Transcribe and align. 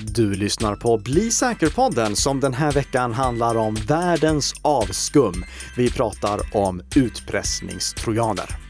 Du 0.00 0.34
lyssnar 0.34 0.76
på 0.76 0.98
Bli 0.98 1.30
säker-podden 1.30 2.16
som 2.16 2.40
den 2.40 2.54
här 2.54 2.72
veckan 2.72 3.12
handlar 3.12 3.56
om 3.56 3.74
världens 3.74 4.54
avskum. 4.62 5.44
Vi 5.76 5.90
pratar 5.90 6.56
om 6.56 6.82
utpressningstrojaner. 6.96 8.67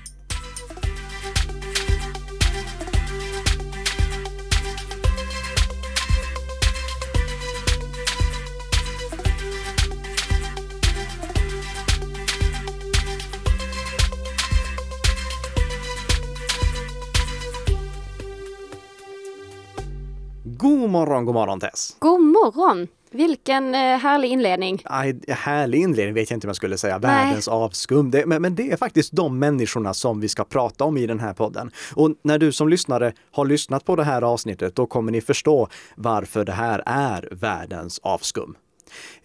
Morgon, 20.98 21.24
god 21.24 21.34
morgon 21.34 21.60
Tess! 21.60 21.96
God 21.98 22.20
morgon! 22.20 22.88
Vilken 23.10 23.74
eh, 23.74 23.80
härlig 23.80 24.28
inledning. 24.28 24.82
Aj, 24.84 25.20
härlig 25.28 25.80
inledning 25.82 26.14
vet 26.14 26.30
jag 26.30 26.36
inte 26.36 26.46
om 26.46 26.48
jag 26.48 26.56
skulle 26.56 26.78
säga. 26.78 26.98
Världens 26.98 27.48
avskum. 27.48 28.10
Det, 28.10 28.26
men, 28.26 28.42
men, 28.42 28.54
det 28.54 28.72
är 28.72 28.76
faktiskt 28.76 29.12
de 29.12 29.38
människorna 29.38 29.94
som 29.94 30.20
vi 30.20 30.28
ska 30.28 30.44
prata 30.44 30.84
om 30.84 30.96
i 30.96 31.06
den 31.06 31.20
här 31.20 31.34
podden. 31.34 31.70
Och 31.94 32.10
när 32.22 32.38
du 32.38 32.52
som 32.52 32.68
lyssnare 32.68 33.12
har 33.32 33.44
lyssnat 33.44 33.84
på 33.84 33.96
det 33.96 34.04
här 34.04 34.22
avsnittet, 34.22 34.74
då 34.74 34.86
kommer 34.86 35.12
ni 35.12 35.20
förstå 35.20 35.68
varför 35.96 36.44
det 36.44 36.52
här 36.52 36.82
är 36.86 37.28
världens 37.30 37.98
avskum. 37.98 38.56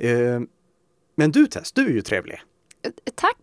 Uh, 0.03 0.41
men 1.15 1.31
du 1.31 1.47
Tess, 1.47 1.71
du 1.71 1.85
är 1.85 1.91
ju 1.93 2.01
trevlig. 2.01 2.41
Eh, 2.85 2.91
tack! 3.15 3.37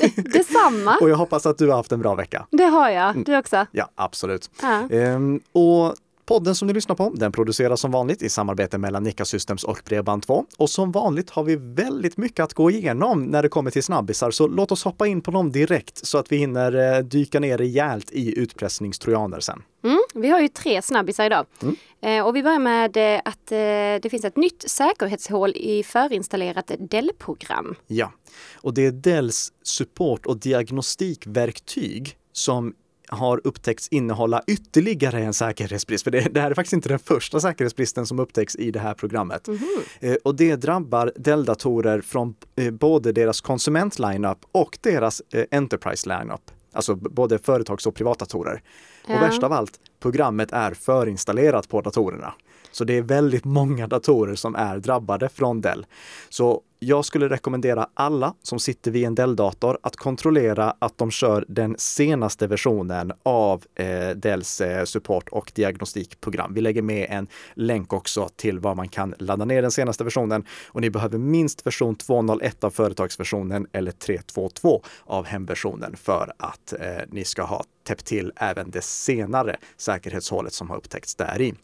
Det, 0.00 0.32
detsamma! 0.32 0.96
och 1.00 1.10
jag 1.10 1.16
hoppas 1.16 1.46
att 1.46 1.58
du 1.58 1.68
har 1.68 1.76
haft 1.76 1.92
en 1.92 2.00
bra 2.00 2.14
vecka. 2.14 2.46
Det 2.50 2.64
har 2.64 2.90
jag. 2.90 3.24
Du 3.24 3.38
också? 3.38 3.66
Ja, 3.72 3.90
absolut. 3.94 4.50
Ja. 4.62 4.88
Um, 4.90 5.40
och 5.52 5.96
Podden 6.30 6.54
som 6.54 6.68
ni 6.68 6.74
lyssnar 6.74 6.96
på, 6.96 7.10
den 7.14 7.32
produceras 7.32 7.80
som 7.80 7.90
vanligt 7.90 8.22
i 8.22 8.28
samarbete 8.28 8.78
mellan 8.78 9.02
Nika 9.02 9.24
Systems 9.24 9.64
och 9.64 9.78
Bredband2. 9.84 10.44
Och 10.56 10.70
som 10.70 10.92
vanligt 10.92 11.30
har 11.30 11.44
vi 11.44 11.56
väldigt 11.56 12.16
mycket 12.16 12.44
att 12.44 12.54
gå 12.54 12.70
igenom 12.70 13.24
när 13.24 13.42
det 13.42 13.48
kommer 13.48 13.70
till 13.70 13.82
snabbisar, 13.82 14.30
så 14.30 14.46
låt 14.46 14.72
oss 14.72 14.84
hoppa 14.84 15.06
in 15.06 15.20
på 15.20 15.30
dem 15.30 15.52
direkt 15.52 16.06
så 16.06 16.18
att 16.18 16.32
vi 16.32 16.36
hinner 16.36 16.96
eh, 16.96 17.02
dyka 17.02 17.40
ner 17.40 17.58
rejält 17.58 18.10
i 18.10 18.38
utpressningstrojaner 18.38 19.40
sen. 19.40 19.62
Mm, 19.84 20.00
vi 20.14 20.30
har 20.30 20.40
ju 20.40 20.48
tre 20.48 20.82
snabbisar 20.82 21.26
idag. 21.26 21.46
Mm. 21.62 21.76
Eh, 22.00 22.26
och 22.26 22.36
vi 22.36 22.42
börjar 22.42 22.58
med 22.58 22.96
eh, 22.96 23.20
att 23.24 23.52
eh, 23.52 23.56
det 24.02 24.10
finns 24.10 24.24
ett 24.24 24.36
nytt 24.36 24.70
säkerhetshål 24.70 25.50
i 25.56 25.82
förinstallerat 25.82 26.70
Dell-program. 26.78 27.74
Ja, 27.86 28.12
och 28.54 28.74
det 28.74 28.86
är 28.86 28.92
Dells 28.92 29.52
support 29.62 30.26
och 30.26 30.38
diagnostikverktyg 30.38 32.16
som 32.32 32.74
har 33.10 33.40
upptäckts 33.44 33.88
innehålla 33.88 34.42
ytterligare 34.46 35.20
en 35.20 35.34
säkerhetsbrist. 35.34 36.04
För 36.04 36.10
det, 36.10 36.20
det, 36.20 36.40
här 36.40 36.50
är 36.50 36.54
faktiskt 36.54 36.72
inte 36.72 36.88
den 36.88 36.98
första 36.98 37.40
säkerhetsbristen 37.40 38.06
som 38.06 38.18
upptäcks 38.18 38.56
i 38.56 38.70
det 38.70 38.80
här 38.80 38.94
programmet. 38.94 39.48
Mm 39.48 39.60
-hmm. 40.00 40.16
och 40.24 40.34
det 40.34 40.56
drabbar 40.56 41.12
Dell-datorer 41.16 42.00
från 42.00 42.34
eh, 42.56 42.70
både 42.70 43.12
deras 43.12 43.40
konsument-lineup 43.40 44.38
och 44.52 44.78
deras 44.80 45.22
eh, 45.32 45.44
enterprise-lineup. 45.50 46.50
Alltså 46.72 46.94
både 46.94 47.38
företags 47.38 47.86
och 47.86 47.94
privatdatorer. 47.94 48.62
Ja. 49.06 49.14
Och 49.14 49.22
värst 49.22 49.42
av 49.42 49.52
allt, 49.52 49.80
programmet 50.00 50.52
är 50.52 50.74
förinstallerat 50.74 51.68
på 51.68 51.80
datorerna. 51.80 52.34
Så 52.72 52.84
det 52.84 52.98
är 52.98 53.02
väldigt 53.02 53.44
många 53.44 53.86
datorer 53.86 54.34
som 54.34 54.54
är 54.54 54.78
drabbade 54.78 55.28
från 55.28 55.60
Dell. 55.60 55.86
Så 56.28 56.62
jag 56.82 57.04
skulle 57.04 57.28
rekommendera 57.28 57.88
alla 57.94 58.34
som 58.42 58.58
sitter 58.58 58.90
vid 58.90 59.04
en 59.04 59.14
Dell-dator 59.14 59.78
att 59.82 59.96
kontrollera 59.96 60.74
att 60.78 60.98
de 60.98 61.10
kör 61.10 61.44
den 61.48 61.74
senaste 61.78 62.46
versionen 62.46 63.12
av 63.22 63.64
eh, 63.74 64.08
Dells 64.08 64.60
eh, 64.60 64.84
support 64.84 65.28
och 65.28 65.52
diagnostikprogram. 65.54 66.54
Vi 66.54 66.60
lägger 66.60 66.82
med 66.82 67.06
en 67.10 67.28
länk 67.54 67.92
också 67.92 68.28
till 68.36 68.58
var 68.58 68.74
man 68.74 68.88
kan 68.88 69.14
ladda 69.18 69.44
ner 69.44 69.62
den 69.62 69.70
senaste 69.70 70.04
versionen 70.04 70.44
och 70.66 70.80
ni 70.80 70.90
behöver 70.90 71.18
minst 71.18 71.66
version 71.66 71.96
2.01 71.96 72.64
av 72.64 72.70
företagsversionen 72.70 73.66
eller 73.72 73.92
3.2.2 73.92 74.82
av 75.04 75.26
hemversionen 75.26 75.96
för 75.96 76.32
att 76.36 76.72
eh, 76.72 77.02
ni 77.08 77.24
ska 77.24 77.42
ha 77.42 77.64
täppt 77.86 78.04
till 78.04 78.32
även 78.36 78.70
det 78.70 78.84
senare 78.84 79.56
säkerhetshålet 79.76 80.52
som 80.52 80.70
har 80.70 80.76
upptäckts 80.76 81.14
där 81.14 81.40
i 81.40 81.54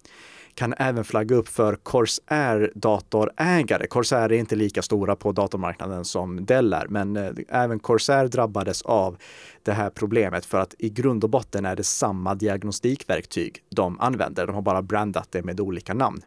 kan 0.57 0.75
även 0.79 1.05
flagga 1.05 1.37
upp 1.37 1.49
för 1.49 1.77
Corsair-datorägare. 1.77 3.87
Corsair 3.87 4.33
är 4.33 4.37
inte 4.37 4.57
lika 4.57 4.83
stora 4.83 5.17
på 5.17 5.33
datormarknaden 5.33 6.05
som 6.05 6.47
Dell 6.47 6.73
är, 6.73 6.87
men 6.89 7.17
eh, 7.17 7.33
även 7.49 7.79
Corsair 7.79 8.29
drabbades 8.29 8.83
av 8.83 9.17
det 9.63 9.73
här 9.73 9.91
problemet 9.91 10.47
för 10.47 10.59
att 10.59 10.75
i 10.79 10.91
grund 10.91 11.25
och 11.25 11.31
botten 11.31 11.65
är 11.65 11.77
det 11.77 11.85
samma 11.85 12.35
diagnostikverktyg 12.35 13.63
de 13.69 14.01
använder. 14.01 14.47
De 14.47 14.55
har 14.55 14.63
bara 14.63 14.83
brandat 14.83 15.29
det 15.31 15.43
med 15.43 15.61
olika 15.61 15.95
namn. 15.95 16.23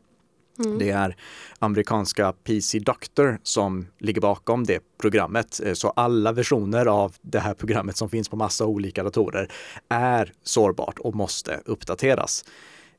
Mm. 0.66 0.78
Det 0.78 0.90
är 0.90 1.16
amerikanska 1.60 2.34
PC 2.34 2.80
Doctor 2.80 3.40
som 3.44 3.88
ligger 4.00 4.22
bakom 4.22 4.64
det 4.64 4.80
programmet. 5.02 5.62
Eh, 5.66 5.74
så 5.74 5.90
alla 5.90 6.32
versioner 6.32 6.86
av 6.86 7.16
det 7.22 7.40
här 7.40 7.54
programmet 7.54 7.98
som 7.98 8.10
finns 8.10 8.30
på 8.30 8.36
massa 8.36 8.66
olika 8.66 9.04
datorer 9.04 9.52
är 9.90 10.34
sårbart 10.44 11.00
och 11.00 11.16
måste 11.16 11.62
uppdateras. 11.66 12.46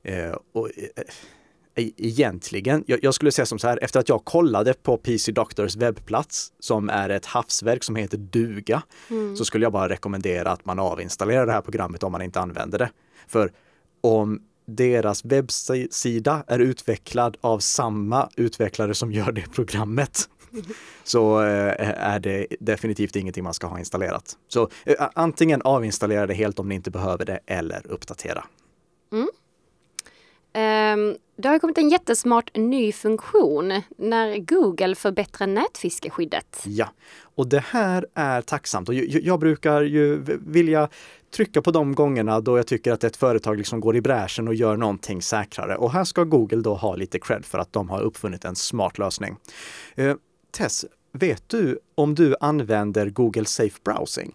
Eh, 0.02 0.36
och, 0.52 0.70
e-, 1.76 1.92
egentligen, 1.96 2.84
jag, 2.86 3.04
jag, 3.04 3.14
skulle 3.14 3.32
säga 3.32 3.46
som 3.46 3.58
så 3.58 3.68
här, 3.68 3.78
efter 3.82 4.00
att 4.00 4.08
jag 4.08 4.24
kollade 4.24 4.74
på 4.74 4.96
PC 4.96 5.32
Doctors 5.32 5.76
webbplats 5.76 6.52
som 6.58 6.90
är 6.90 7.08
ett 7.08 7.26
havsverk 7.26 7.84
som 7.84 7.96
heter 7.96 8.18
Duga, 8.18 8.82
mm. 9.10 9.36
så 9.36 9.44
skulle 9.44 9.64
jag 9.64 9.72
bara 9.72 9.88
rekommendera 9.88 10.50
att 10.50 10.64
man 10.64 10.78
avinstallerar 10.78 11.46
det 11.46 11.52
här 11.52 11.60
programmet 11.60 12.02
om 12.02 12.12
man 12.12 12.22
inte 12.22 12.40
använder 12.40 12.78
det. 12.78 12.90
För 13.28 13.52
om 14.00 14.42
deras 14.66 15.24
webbsida 15.24 16.44
är 16.46 16.58
utvecklad 16.58 17.36
av 17.40 17.58
samma 17.58 18.28
utvecklare 18.36 18.94
som 18.94 19.12
gör 19.12 19.32
det 19.32 19.52
programmet 19.52 20.28
så 21.04 21.40
eh, 21.40 21.90
är 21.96 22.20
det 22.20 22.46
definitivt 22.60 23.16
ingenting 23.16 23.44
man 23.44 23.54
ska 23.54 23.66
ha 23.66 23.78
installerat. 23.78 24.36
Så 24.48 24.68
antingen 25.14 25.62
avinstallera 25.62 26.26
det 26.26 26.34
helt 26.34 26.58
om 26.58 26.68
ni 26.68 26.74
inte 26.74 26.90
behöver 26.90 27.24
det 27.24 27.40
eller 27.46 27.86
uppdatera. 27.86 28.44
Mm. 29.12 29.28
Um, 30.54 31.16
det 31.36 31.48
har 31.48 31.58
kommit 31.58 31.78
en 31.78 31.88
jättesmart 31.88 32.56
ny 32.56 32.92
funktion 32.92 33.82
när 33.96 34.38
Google 34.38 34.94
förbättrar 34.94 35.46
nätfiskeskyddet. 35.46 36.62
Ja, 36.64 36.88
och 37.34 37.48
det 37.48 37.64
här 37.66 38.06
är 38.14 38.42
tacksamt 38.42 38.88
och 38.88 38.94
jag, 38.94 39.22
jag 39.22 39.40
brukar 39.40 39.82
ju 39.82 40.22
vilja 40.46 40.88
trycka 41.34 41.62
på 41.62 41.70
de 41.70 41.94
gångerna 41.94 42.40
då 42.40 42.56
jag 42.56 42.66
tycker 42.66 42.92
att 42.92 43.04
ett 43.04 43.16
företag 43.16 43.58
liksom 43.58 43.80
går 43.80 43.96
i 43.96 44.00
bräschen 44.00 44.48
och 44.48 44.54
gör 44.54 44.76
någonting 44.76 45.22
säkrare. 45.22 45.76
Och 45.76 45.92
här 45.92 46.04
ska 46.04 46.24
Google 46.24 46.60
då 46.60 46.74
ha 46.74 46.96
lite 46.96 47.18
cred 47.18 47.44
för 47.44 47.58
att 47.58 47.72
de 47.72 47.90
har 47.90 48.00
uppfunnit 48.00 48.44
en 48.44 48.56
smart 48.56 48.98
lösning. 48.98 49.36
Uh, 49.98 50.14
Tess, 50.50 50.84
vet 51.12 51.48
du 51.48 51.78
om 51.94 52.14
du 52.14 52.36
använder 52.40 53.10
Google 53.10 53.44
Safe 53.44 53.78
Browsing? 53.84 54.32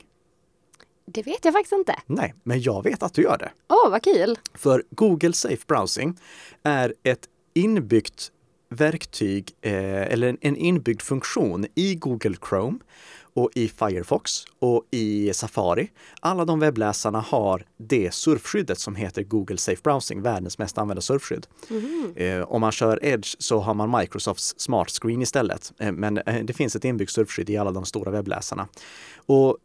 Det 1.06 1.24
vet 1.24 1.46
jag 1.46 1.54
faktiskt 1.54 1.74
inte. 1.74 1.96
Nej, 2.06 2.34
men 2.44 2.62
jag 2.62 2.84
vet 2.84 3.04
att 3.04 3.14
du 3.14 3.22
gör 3.22 3.38
det. 3.38 3.52
Åh, 3.68 3.88
oh, 3.88 3.92
vad 3.92 4.04
kul! 4.04 4.40
För 4.54 4.84
Google 4.90 5.34
Safe 5.34 5.64
Browsing 5.68 6.18
är 6.64 6.94
ett 7.04 7.30
inbyggt 7.54 8.32
verktyg 8.70 9.52
eh, 9.62 10.02
eller 10.02 10.38
en 10.42 10.56
inbyggd 10.56 11.02
funktion 11.02 11.66
i 11.76 11.96
Google 11.96 12.36
Chrome 12.50 12.80
och 13.36 13.52
i 13.56 13.68
Firefox 13.68 14.32
och 14.60 14.84
i 14.92 15.34
Safari. 15.34 15.92
Alla 16.20 16.46
de 16.46 16.60
webbläsarna 16.60 17.20
har 17.20 17.66
det 17.78 18.14
surfskyddet 18.14 18.80
som 18.80 18.96
heter 18.96 19.24
Google 19.24 19.58
Safe 19.58 19.82
Browsing, 19.84 20.22
världens 20.22 20.58
mest 20.58 20.78
använda 20.78 21.02
surfskydd. 21.02 21.48
Mm. 21.70 22.14
Eh, 22.16 22.52
om 22.52 22.62
man 22.62 22.72
kör 22.72 23.06
Edge 23.06 23.36
så 23.40 23.60
har 23.60 23.74
man 23.74 24.00
Microsofts 24.00 24.56
Smart 24.58 24.90
Screen 24.90 25.22
istället. 25.22 25.74
Eh, 25.80 25.92
men 25.92 26.18
eh, 26.18 26.46
det 26.46 26.54
finns 26.54 26.76
ett 26.76 26.86
inbyggt 26.86 27.12
surfskydd 27.12 27.50
i 27.50 27.58
alla 27.58 27.72
de 27.72 27.86
stora 27.86 28.12
webbläsarna. 28.12 28.68
Och 29.26 29.58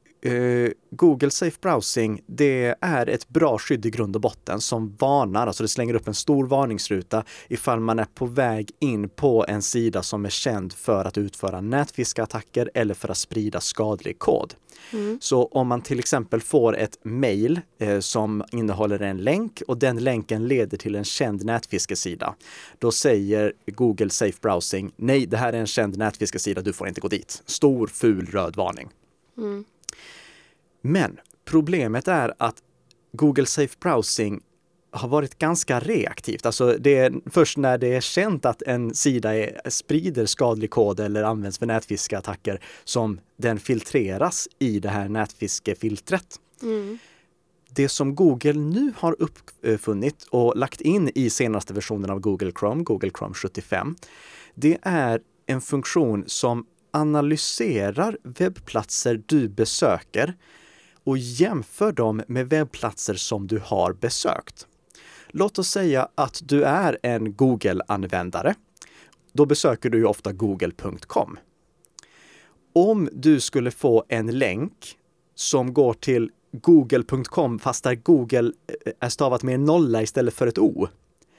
Google 0.91 1.31
Safe 1.31 1.57
Browsing, 1.61 2.21
det 2.27 2.75
är 2.81 3.07
ett 3.07 3.29
bra 3.29 3.59
skydd 3.59 3.87
i 3.87 3.91
grund 3.91 4.17
och 4.17 4.23
botten 4.23 4.61
som 4.61 4.97
varnar, 4.99 5.47
alltså 5.47 5.63
det 5.63 5.69
slänger 5.69 5.95
upp 5.95 6.09
en 6.09 6.15
stor 6.15 6.47
varningsruta 6.47 7.25
ifall 7.49 7.81
man 7.81 7.99
är 7.99 8.05
på 8.05 8.27
väg 8.27 8.71
in 8.79 9.09
på 9.09 9.45
en 9.49 9.63
sida 9.63 10.03
som 10.03 10.25
är 10.25 10.31
känd 10.31 10.73
för 10.73 11.05
att 11.05 11.19
utföra 11.19 11.61
nätfiskeattacker 11.61 12.71
eller 12.75 12.95
för 12.95 13.09
att 13.09 13.19
sprida 13.19 13.61
skadlig 13.61 14.19
kod. 14.19 14.55
Mm. 14.93 15.19
Så 15.21 15.45
om 15.45 15.69
man 15.69 15.83
till 15.83 15.99
exempel 15.99 16.41
får 16.41 16.77
ett 16.77 16.99
mail 17.03 17.61
eh, 17.79 18.01
som 18.01 18.45
innehåller 18.53 19.03
en 19.03 19.19
länk 19.19 19.63
och 19.69 19.79
den 19.79 19.99
länken 19.99 20.49
leder 20.49 20.79
till 20.79 20.95
en 20.95 21.05
känd 21.05 21.45
nätfiskesida, 21.45 22.35
då 22.79 22.93
säger 22.93 23.53
Google 23.67 24.11
Safe 24.11 24.39
Browsing, 24.41 24.93
nej, 24.97 25.27
det 25.27 25.37
här 25.37 25.53
är 25.53 25.59
en 25.59 25.67
känd 25.67 25.99
nätfiskesida, 25.99 26.61
du 26.63 26.73
får 26.73 26.89
inte 26.89 27.01
gå 27.01 27.09
dit. 27.09 27.43
Stor 27.47 27.87
ful 27.87 28.27
röd 28.27 28.57
varning. 28.57 28.89
Mm. 29.39 29.65
Men 30.81 31.19
problemet 31.45 32.09
är 32.09 32.35
att 32.39 32.63
Google 33.13 33.47
Safe 33.47 33.77
Browsing 33.81 34.41
har 34.93 35.09
varit 35.09 35.39
ganska 35.39 35.81
reaktivt. 35.81 36.47
Alltså 36.47 36.77
det 36.81 36.99
är 36.99 37.31
först 37.31 37.57
när 37.57 37.79
det 37.79 37.95
är 37.95 38.01
känt 38.01 38.45
att 38.45 38.63
en 38.63 38.95
sida 38.95 39.37
är, 39.37 39.61
sprider 39.71 40.27
skadlig 40.27 40.71
kod 40.71 41.01
eller 41.01 41.23
används 41.23 41.59
för 41.59 41.67
nätfiskeattacker 41.67 42.61
som 42.85 43.21
den 43.37 43.59
filtreras 43.59 44.49
i 44.59 44.81
det 44.81 44.89
här 44.89 45.09
nätfiskefiltret. 45.09 46.41
Mm. 46.63 46.99
Det 47.71 47.89
som 47.89 48.15
Google 48.15 48.53
nu 48.53 48.93
har 48.97 49.17
uppfunnit 49.19 50.27
och 50.31 50.57
lagt 50.57 50.81
in 50.81 51.11
i 51.15 51.31
senaste 51.31 51.75
versionen 51.75 52.11
av 52.11 52.21
Google 52.21 52.53
Chrome, 52.61 52.83
Google 52.83 53.11
Chrome 53.19 53.35
75, 53.35 53.97
det 54.55 54.79
är 54.83 55.21
en 55.47 55.61
funktion 55.61 56.25
som 56.27 56.67
analyserar 56.91 58.19
webbplatser 58.23 59.23
du 59.27 59.49
besöker 59.49 60.35
och 61.11 61.19
jämför 61.19 61.93
dem 61.93 62.23
med 62.27 62.49
webbplatser 62.49 63.15
som 63.15 63.47
du 63.47 63.59
har 63.65 63.93
besökt. 63.93 64.67
Låt 65.29 65.59
oss 65.59 65.69
säga 65.69 66.09
att 66.15 66.41
du 66.45 66.65
är 66.65 66.99
en 67.03 67.37
Google-användare. 67.37 68.55
Då 69.33 69.47
besöker 69.47 69.91
du 69.91 69.99
ju 69.99 70.05
ofta 70.05 70.33
google.com. 70.33 71.39
Om 72.73 73.09
du 73.13 73.41
skulle 73.41 73.71
få 73.71 74.05
en 74.09 74.39
länk 74.39 74.97
som 75.35 75.75
går 75.75 75.95
till 75.95 76.31
google.com 76.53 77.59
fast 77.59 77.85
där 77.85 77.95
Google 77.95 78.53
eh, 78.87 78.93
är 79.01 79.09
stavat 79.09 79.43
med 79.43 79.55
en 79.55 79.65
nolla 79.65 80.03
istället 80.03 80.35
för 80.35 80.47
ett 80.47 80.59
O. 80.59 80.89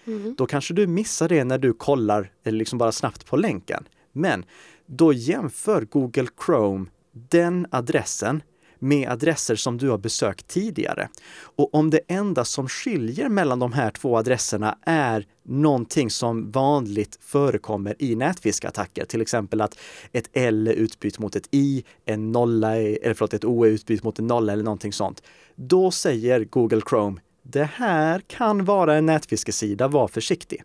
Mm. 0.05 0.35
Då 0.37 0.45
kanske 0.45 0.73
du 0.73 0.87
missar 0.87 1.29
det 1.29 1.43
när 1.43 1.57
du 1.57 1.73
kollar 1.73 2.31
eller 2.43 2.57
liksom 2.57 2.77
bara 2.79 2.91
snabbt 2.91 3.25
på 3.25 3.37
länken. 3.37 3.87
Men 4.11 4.45
då 4.85 5.13
jämför 5.13 5.81
Google 5.81 6.27
Chrome 6.45 6.85
den 7.11 7.67
adressen 7.71 8.41
med 8.81 9.09
adresser 9.09 9.55
som 9.55 9.77
du 9.77 9.89
har 9.89 9.97
besökt 9.97 10.47
tidigare. 10.47 11.09
Och 11.55 11.75
om 11.75 11.89
det 11.89 11.99
enda 12.07 12.45
som 12.45 12.67
skiljer 12.67 13.29
mellan 13.29 13.59
de 13.59 13.73
här 13.73 13.91
två 13.91 14.17
adresserna 14.17 14.77
är 14.85 15.25
någonting 15.43 16.09
som 16.09 16.51
vanligt 16.51 17.17
förekommer 17.21 17.95
i 17.99 18.15
nätfiskattacker, 18.15 19.05
till 19.05 19.21
exempel 19.21 19.61
att 19.61 19.79
ett 20.11 20.29
L 20.33 20.67
är 20.67 20.73
utbytt 20.73 21.19
mot 21.19 21.35
ett 21.35 21.47
I, 21.51 21.83
en 22.05 22.31
nolla, 22.31 22.77
eller 22.77 23.13
förlåt, 23.13 23.33
ett 23.33 23.45
O 23.45 23.65
är 23.65 23.69
utbytt 23.69 24.03
mot 24.03 24.19
en 24.19 24.27
nolla 24.27 24.53
eller 24.53 24.63
någonting 24.63 24.93
sånt. 24.93 25.23
Då 25.55 25.91
säger 25.91 26.43
Google 26.43 26.81
Chrome, 26.89 27.21
det 27.43 27.69
här 27.73 28.19
kan 28.27 28.65
vara 28.65 28.95
en 28.95 29.05
nätfiskesida, 29.05 29.87
var 29.87 30.07
försiktig. 30.07 30.63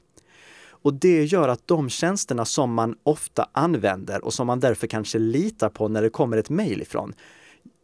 Och 0.87 0.95
det 0.95 1.25
gör 1.25 1.49
att 1.49 1.67
de 1.67 1.89
tjänsterna 1.89 2.45
som 2.45 2.75
man 2.75 2.97
ofta 3.03 3.49
använder 3.53 4.25
och 4.25 4.35
som 4.35 4.47
man 4.47 4.61
därför 4.61 4.87
kanske 4.87 5.19
litar 5.19 5.69
på 5.69 5.89
när 5.89 6.03
det 6.03 6.11
kommer 6.11 6.37
ett 6.37 6.51
mejl 6.51 6.83
ifrån, 6.83 7.15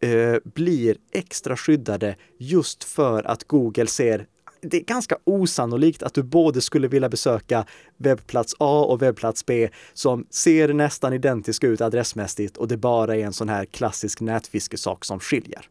eh, 0.00 0.37
blir 0.44 0.96
extra 1.12 1.56
skyddade 1.56 2.17
just 2.38 2.84
för 2.84 3.23
att 3.23 3.44
Google 3.44 3.87
ser 3.87 4.26
det 4.62 4.76
är 4.76 4.84
ganska 4.84 5.17
osannolikt 5.25 6.02
att 6.02 6.14
du 6.14 6.23
både 6.23 6.61
skulle 6.61 6.88
vilja 6.88 7.08
besöka 7.08 7.67
webbplats 7.96 8.55
A 8.58 8.84
och 8.88 9.02
webbplats 9.02 9.46
B 9.46 9.69
som 9.93 10.26
ser 10.31 10.73
nästan 10.73 11.12
identiska 11.12 11.67
ut 11.67 11.81
adressmässigt 11.81 12.56
och 12.56 12.69
det 12.69 12.76
bara 12.76 13.17
är 13.17 13.25
en 13.25 13.32
sån 13.32 13.49
här 13.49 13.64
klassisk 13.64 14.20
nätfiskesak 14.20 15.05
som 15.05 15.20
skiljer. 15.20 15.69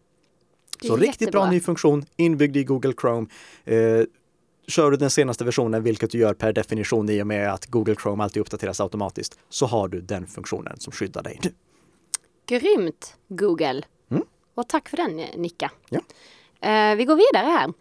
Så 0.81 0.97
riktigt 0.97 1.31
bra 1.31 1.51
ny 1.51 1.59
funktion 1.59 2.05
inbyggd 2.15 2.57
i 2.57 2.63
Google 2.63 2.93
Chrome. 3.01 3.27
Eh, 3.65 4.03
kör 4.67 4.91
du 4.91 4.97
den 4.97 5.09
senaste 5.09 5.45
versionen, 5.45 5.83
vilket 5.83 6.11
du 6.11 6.17
gör 6.17 6.33
per 6.33 6.53
definition 6.53 7.09
i 7.09 7.21
och 7.21 7.27
med 7.27 7.53
att 7.53 7.65
Google 7.65 7.95
Chrome 7.95 8.23
alltid 8.23 8.41
uppdateras 8.41 8.81
automatiskt, 8.81 9.39
så 9.49 9.65
har 9.65 9.87
du 9.87 10.01
den 10.01 10.27
funktionen 10.27 10.79
som 10.79 10.93
skyddar 10.93 11.23
dig. 11.23 11.39
Grymt 12.45 13.15
Google! 13.27 13.81
Och 14.55 14.67
tack 14.67 14.89
för 14.89 14.97
den 14.97 15.15
Nicka. 15.15 15.71
Ja. 15.89 15.99
Eh, 16.69 16.95
vi 16.95 17.05
går 17.05 17.15
vidare 17.15 17.47
här. 17.47 17.73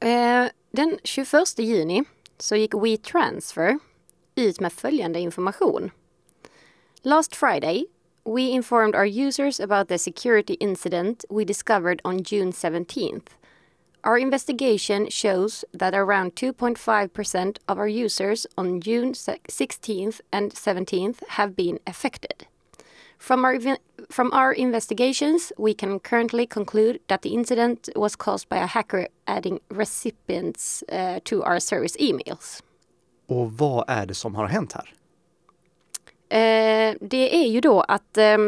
Eh, 0.00 0.50
den 0.70 0.98
21 1.04 1.58
juni 1.58 2.04
så 2.38 2.56
gick 2.56 2.74
WeTransfer 2.74 3.78
ut 4.34 4.60
med 4.60 4.72
följande 4.72 5.20
information. 5.20 5.90
Last 7.02 7.36
Friday 7.36 7.86
we 8.24 8.42
informed 8.42 8.94
our 8.94 9.04
users 9.04 9.60
about 9.60 9.88
the 9.88 9.98
security 9.98 10.54
incident 10.54 11.24
we 11.28 11.44
discovered 11.44 12.00
on 12.04 12.22
June 12.22 12.52
17th. 12.52 13.28
Our 14.02 14.18
investigation 14.18 15.08
shows 15.10 15.64
that 15.72 15.94
around 15.94 16.34
2.5% 16.34 17.58
of 17.68 17.78
our 17.78 17.88
users 17.88 18.46
on 18.56 18.80
June 18.80 19.12
16th 19.12 20.20
and 20.30 20.52
17th 20.52 21.26
have 21.28 21.56
been 21.56 21.78
affected. 21.86 22.46
From 23.18 23.44
our, 23.44 23.58
from 24.10 24.32
our 24.32 24.52
investigations, 24.52 25.52
we 25.58 25.74
can 25.74 26.00
currently 26.00 26.46
conclude 26.46 26.98
that 27.06 27.22
the 27.22 27.28
incident 27.28 27.88
was 27.96 28.16
caused 28.16 28.48
by 28.48 28.56
a 28.56 28.66
hacker 28.66 29.08
adding 29.26 29.60
recipients 29.68 30.84
uh, 30.92 31.18
to 31.24 31.42
our 31.42 31.60
service 31.60 31.96
emails. 31.98 32.62
Och 33.26 33.52
vad 33.52 33.84
är 33.88 34.06
det 34.06 34.14
som 34.14 34.34
har 34.34 34.46
hänt 34.46 34.72
här? 34.72 34.94
Eh, 36.28 36.94
det 37.00 37.36
är 37.36 37.48
ju 37.48 37.60
då 37.60 37.80
att 37.80 38.18
eh, 38.18 38.38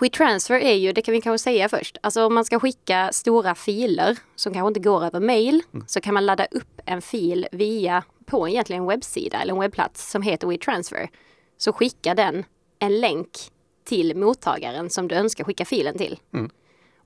WeTransfer 0.00 0.58
är 0.58 0.74
ju, 0.74 0.92
det 0.92 1.02
kan 1.02 1.12
vi 1.12 1.20
kanske 1.20 1.44
säga 1.44 1.68
först, 1.68 1.98
alltså 2.00 2.26
om 2.26 2.34
man 2.34 2.44
ska 2.44 2.60
skicka 2.60 3.10
stora 3.12 3.54
filer 3.54 4.18
som 4.34 4.52
kanske 4.52 4.68
inte 4.68 4.80
går 4.80 5.04
över 5.04 5.20
mail 5.20 5.62
mm. 5.72 5.86
så 5.88 6.00
kan 6.00 6.14
man 6.14 6.26
ladda 6.26 6.46
upp 6.50 6.80
en 6.84 7.02
fil 7.02 7.46
via 7.52 8.04
på 8.26 8.48
egentligen 8.48 8.82
en 8.82 8.88
webbsida 8.88 9.42
eller 9.42 9.54
en 9.54 9.60
webbplats 9.60 10.10
som 10.10 10.22
heter 10.22 10.46
WeTransfer. 10.46 11.08
Så 11.56 11.72
skickar 11.72 12.14
den 12.14 12.44
en 12.78 13.00
länk 13.00 13.30
till 13.84 14.16
mottagaren 14.16 14.90
som 14.90 15.08
du 15.08 15.14
önskar 15.14 15.44
skicka 15.44 15.64
filen 15.64 15.98
till. 15.98 16.20
Mm. 16.32 16.50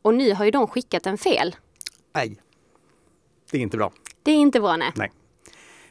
Och 0.03 0.15
nu 0.15 0.35
har 0.35 0.45
ju 0.45 0.51
de 0.51 0.67
skickat 0.67 1.07
en 1.07 1.19
fel. 1.19 1.57
Nej, 2.15 2.37
det 3.51 3.59
är 3.59 3.63
inte 3.63 3.77
bra. 3.77 3.93
Det 4.23 4.31
är 4.31 4.37
inte 4.37 4.61
bra, 4.61 4.77
nej. 4.77 4.93
nej. 4.97 5.13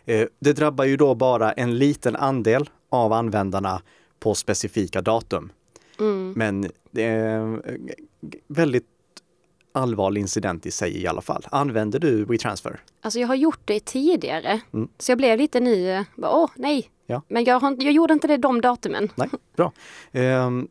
Eh, 0.05 0.27
det 0.39 0.53
drabbar 0.53 0.85
ju 0.85 0.97
då 0.97 1.15
bara 1.15 1.51
en 1.51 1.77
liten 1.77 2.15
andel 2.15 2.69
av 2.89 3.13
användarna 3.13 3.81
på 4.19 4.35
specifika 4.35 5.01
datum. 5.01 5.51
Mm. 5.99 6.33
Men 6.35 6.71
det 6.91 7.03
är 7.03 7.61
väldigt 8.47 8.87
allvarlig 9.71 10.21
incident 10.21 10.65
i 10.65 10.71
sig 10.71 11.01
i 11.01 11.07
alla 11.07 11.21
fall. 11.21 11.47
Använder 11.51 11.99
du 11.99 12.25
WeTransfer? 12.25 12.79
Alltså 13.01 13.19
jag 13.19 13.27
har 13.27 13.35
gjort 13.35 13.61
det 13.65 13.79
tidigare. 13.79 14.61
Mm. 14.73 14.89
Så 14.97 15.11
jag 15.11 15.17
blev 15.17 15.37
lite 15.37 15.59
ny, 15.59 16.03
åh 16.17 16.49
nej. 16.55 16.89
Ja. 17.05 17.21
Men 17.27 17.43
jag, 17.43 17.59
har, 17.59 17.77
jag 17.79 17.93
gjorde 17.93 18.13
inte 18.13 18.27
det 18.27 18.37
de 18.37 18.61
datumen. 18.61 19.09
Nej, 19.15 19.29
bra. 19.55 19.71
Um, 20.11 20.67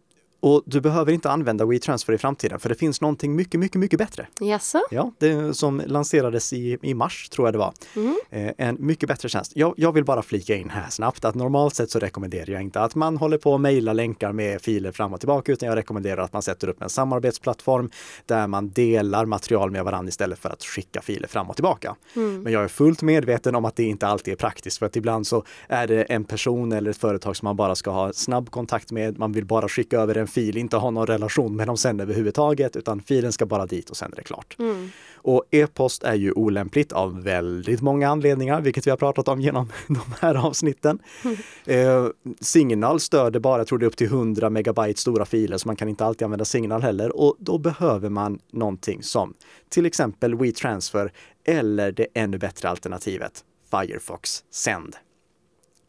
och 0.46 0.62
du 0.66 0.80
behöver 0.80 1.12
inte 1.12 1.30
använda 1.30 1.64
WeTransfer 1.66 2.12
i 2.12 2.18
framtiden 2.18 2.60
för 2.60 2.68
det 2.68 2.74
finns 2.74 3.00
någonting 3.00 3.36
mycket, 3.36 3.60
mycket, 3.60 3.80
mycket 3.80 3.98
bättre. 3.98 4.26
Jaså? 4.40 4.80
Ja, 4.90 5.12
det 5.18 5.56
som 5.56 5.82
lanserades 5.86 6.52
i, 6.52 6.78
i 6.82 6.94
mars 6.94 7.28
tror 7.28 7.46
jag 7.46 7.54
det 7.54 7.58
var. 7.58 7.72
Mm. 7.96 8.16
Eh, 8.30 8.52
en 8.58 8.76
mycket 8.80 9.08
bättre 9.08 9.28
tjänst. 9.28 9.52
Jag, 9.54 9.74
jag, 9.76 9.92
vill 9.92 10.04
bara 10.04 10.22
flika 10.22 10.56
in 10.56 10.70
här 10.70 10.90
snabbt 10.90 11.24
att 11.24 11.34
normalt 11.34 11.74
sett 11.74 11.90
så 11.90 11.98
rekommenderar 11.98 12.50
jag 12.50 12.62
inte 12.62 12.80
att 12.80 12.94
man 12.94 13.16
håller 13.16 13.38
på 13.38 13.52
och 13.52 13.60
mejlar 13.60 13.94
länkar 13.94 14.32
med 14.32 14.62
filer 14.62 14.92
fram 14.92 15.12
och 15.12 15.20
tillbaka 15.20 15.52
utan 15.52 15.68
jag 15.68 15.76
rekommenderar 15.76 16.22
att 16.22 16.32
man 16.32 16.42
sätter 16.42 16.68
upp 16.68 16.82
en 16.82 16.90
samarbetsplattform 16.90 17.90
där 18.26 18.46
man 18.46 18.70
delar 18.70 19.24
material 19.24 19.70
med 19.70 19.84
varandra 19.84 20.08
istället 20.08 20.38
för 20.38 20.50
att 20.50 20.62
skicka 20.62 21.02
filer 21.02 21.28
fram 21.28 21.50
och 21.50 21.56
tillbaka. 21.56 21.96
Mm. 22.16 22.42
Men 22.42 22.52
jag 22.52 22.64
är 22.64 22.68
fullt 22.68 23.02
medveten 23.02 23.54
om 23.54 23.64
att 23.64 23.76
det 23.76 23.84
inte 23.84 24.06
alltid 24.06 24.32
är 24.32 24.36
praktiskt 24.36 24.78
för 24.78 24.86
att 24.86 24.96
ibland 24.96 25.26
så 25.26 25.44
är 25.68 25.86
det 25.86 26.02
en 26.02 26.24
person 26.24 26.72
eller 26.72 26.90
ett 26.90 26.96
företag 26.96 27.36
som 27.36 27.46
man 27.46 27.56
bara 27.56 27.74
ska 27.74 27.90
ha 27.90 28.12
snabb 28.12 28.50
kontakt 28.50 28.92
med. 28.92 29.18
Man 29.18 29.32
vill 29.32 29.44
bara 29.44 29.68
skicka 29.68 30.00
över 30.00 30.16
en 30.16 30.26
fil, 30.36 30.56
inte 30.56 30.76
ha 30.76 30.90
någon 30.90 31.06
relation 31.06 31.56
med 31.56 31.66
dem 31.66 31.76
sen 31.76 32.00
överhuvudtaget, 32.00 32.76
utan 32.76 33.00
filen 33.00 33.32
ska 33.32 33.46
bara 33.46 33.66
dit 33.66 33.90
och 33.90 33.96
sen 33.96 34.12
är 34.12 34.16
det 34.16 34.22
klart. 34.22 34.56
Mm. 34.58 34.90
Och 35.14 35.44
e-post 35.50 36.02
är 36.02 36.14
ju 36.14 36.32
olämpligt 36.32 36.92
av 36.92 37.22
väldigt 37.22 37.82
många 37.82 38.08
anledningar, 38.08 38.60
vilket 38.60 38.86
vi 38.86 38.90
har 38.90 38.96
pratat 38.96 39.28
om 39.28 39.40
genom 39.40 39.72
de 39.86 40.00
här 40.20 40.34
avsnitten. 40.34 40.98
Mm. 41.24 41.36
Eh, 41.66 42.06
Signal 42.40 43.00
stöder 43.00 43.40
bara, 43.40 43.60
jag 43.60 43.66
tror 43.66 43.78
det 43.78 43.84
är 43.84 43.86
upp 43.86 43.96
till 43.96 44.06
100 44.06 44.50
megabyte 44.50 45.00
stora 45.00 45.24
filer, 45.24 45.58
så 45.58 45.68
man 45.68 45.76
kan 45.76 45.88
inte 45.88 46.04
alltid 46.04 46.24
använda 46.24 46.44
Signal 46.44 46.82
heller. 46.82 47.16
Och 47.16 47.36
då 47.38 47.58
behöver 47.58 48.08
man 48.08 48.38
någonting 48.52 49.02
som 49.02 49.34
till 49.68 49.86
exempel 49.86 50.34
WeTransfer 50.34 51.12
eller 51.44 51.92
det 51.92 52.06
ännu 52.14 52.38
bättre 52.38 52.68
alternativet 52.68 53.44
Firefox 53.70 54.44
Send. 54.50 54.96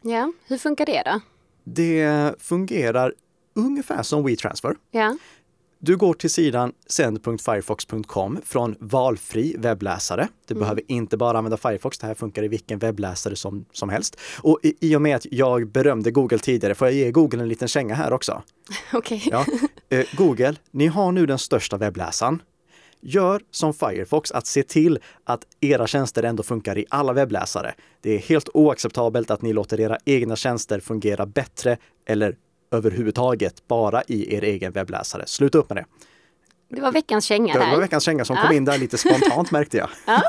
Ja, 0.02 0.32
hur 0.46 0.58
funkar 0.58 0.86
det 0.86 1.02
då? 1.04 1.20
Det 1.64 2.34
fungerar 2.38 3.12
ungefär 3.58 4.02
som 4.02 4.24
WeTransfer. 4.24 4.74
Ja. 4.90 5.16
Du 5.80 5.96
går 5.96 6.14
till 6.14 6.30
sidan 6.30 6.72
send.firefox.com 6.86 8.38
från 8.44 8.76
valfri 8.80 9.56
webbläsare. 9.58 10.28
Du 10.46 10.54
mm. 10.54 10.60
behöver 10.60 10.82
inte 10.88 11.16
bara 11.16 11.38
använda 11.38 11.56
Firefox, 11.56 11.98
det 11.98 12.06
här 12.06 12.14
funkar 12.14 12.42
i 12.42 12.48
vilken 12.48 12.78
webbläsare 12.78 13.36
som, 13.36 13.64
som 13.72 13.88
helst. 13.88 14.16
Och 14.42 14.58
i, 14.62 14.74
i 14.80 14.96
och 14.96 15.02
med 15.02 15.16
att 15.16 15.26
jag 15.30 15.68
berömde 15.68 16.10
Google 16.10 16.38
tidigare 16.38 16.74
får 16.74 16.88
jag 16.88 16.94
ge 16.94 17.10
Google 17.10 17.42
en 17.42 17.48
liten 17.48 17.68
känga 17.68 17.94
här 17.94 18.12
också. 18.12 18.42
Okej. 18.92 19.22
Okay. 19.26 19.30
Ja. 19.32 19.44
Eh, 19.88 20.06
Google, 20.12 20.54
ni 20.70 20.86
har 20.86 21.12
nu 21.12 21.26
den 21.26 21.38
största 21.38 21.76
webbläsaren. 21.76 22.42
Gör 23.00 23.42
som 23.50 23.74
Firefox 23.74 24.32
att 24.32 24.46
se 24.46 24.62
till 24.62 24.98
att 25.24 25.46
era 25.60 25.86
tjänster 25.86 26.22
ändå 26.22 26.42
funkar 26.42 26.78
i 26.78 26.86
alla 26.90 27.12
webbläsare. 27.12 27.74
Det 28.00 28.14
är 28.14 28.18
helt 28.18 28.48
oacceptabelt 28.54 29.30
att 29.30 29.42
ni 29.42 29.52
låter 29.52 29.80
era 29.80 29.98
egna 30.04 30.36
tjänster 30.36 30.80
fungera 30.80 31.26
bättre 31.26 31.76
eller 32.06 32.36
överhuvudtaget 32.70 33.68
bara 33.68 34.02
i 34.02 34.34
er 34.34 34.42
egen 34.42 34.72
webbläsare. 34.72 35.26
Sluta 35.26 35.58
upp 35.58 35.68
med 35.68 35.76
det. 35.76 35.84
Det 36.70 36.80
var 36.80 36.92
veckans 36.92 37.24
känga 37.24 37.54
där. 37.54 37.66
Det 37.66 37.70
var 37.70 37.80
veckans 37.80 38.04
känga 38.04 38.24
som 38.24 38.36
ja. 38.36 38.42
kom 38.42 38.56
in 38.56 38.64
där 38.64 38.78
lite 38.78 38.98
spontant 38.98 39.50
märkte 39.50 39.76
jag. 39.76 39.88
Ja. 40.06 40.22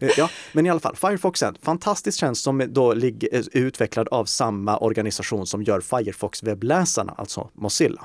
ja. 0.16 0.30
men 0.52 0.66
i 0.66 0.70
alla 0.70 0.80
fall, 0.80 0.96
Firefox 0.96 1.42
är 1.42 1.46
en 1.48 1.56
fantastisk 1.62 2.18
tjänst 2.18 2.42
som 2.42 2.64
då 2.68 2.92
är 2.92 3.56
utvecklad 3.56 4.08
av 4.08 4.24
samma 4.24 4.78
organisation 4.78 5.46
som 5.46 5.62
gör 5.62 5.80
Firefox-webbläsarna, 5.80 7.14
alltså 7.18 7.50
Mozilla. 7.54 8.04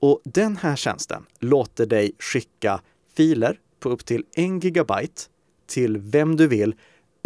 Och 0.00 0.20
den 0.24 0.56
här 0.56 0.76
tjänsten 0.76 1.26
låter 1.38 1.86
dig 1.86 2.12
skicka 2.18 2.80
filer 3.16 3.56
på 3.80 3.88
upp 3.88 4.04
till 4.04 4.24
en 4.34 4.60
gigabyte 4.60 5.22
till 5.66 5.98
vem 5.98 6.36
du 6.36 6.46
vill 6.46 6.74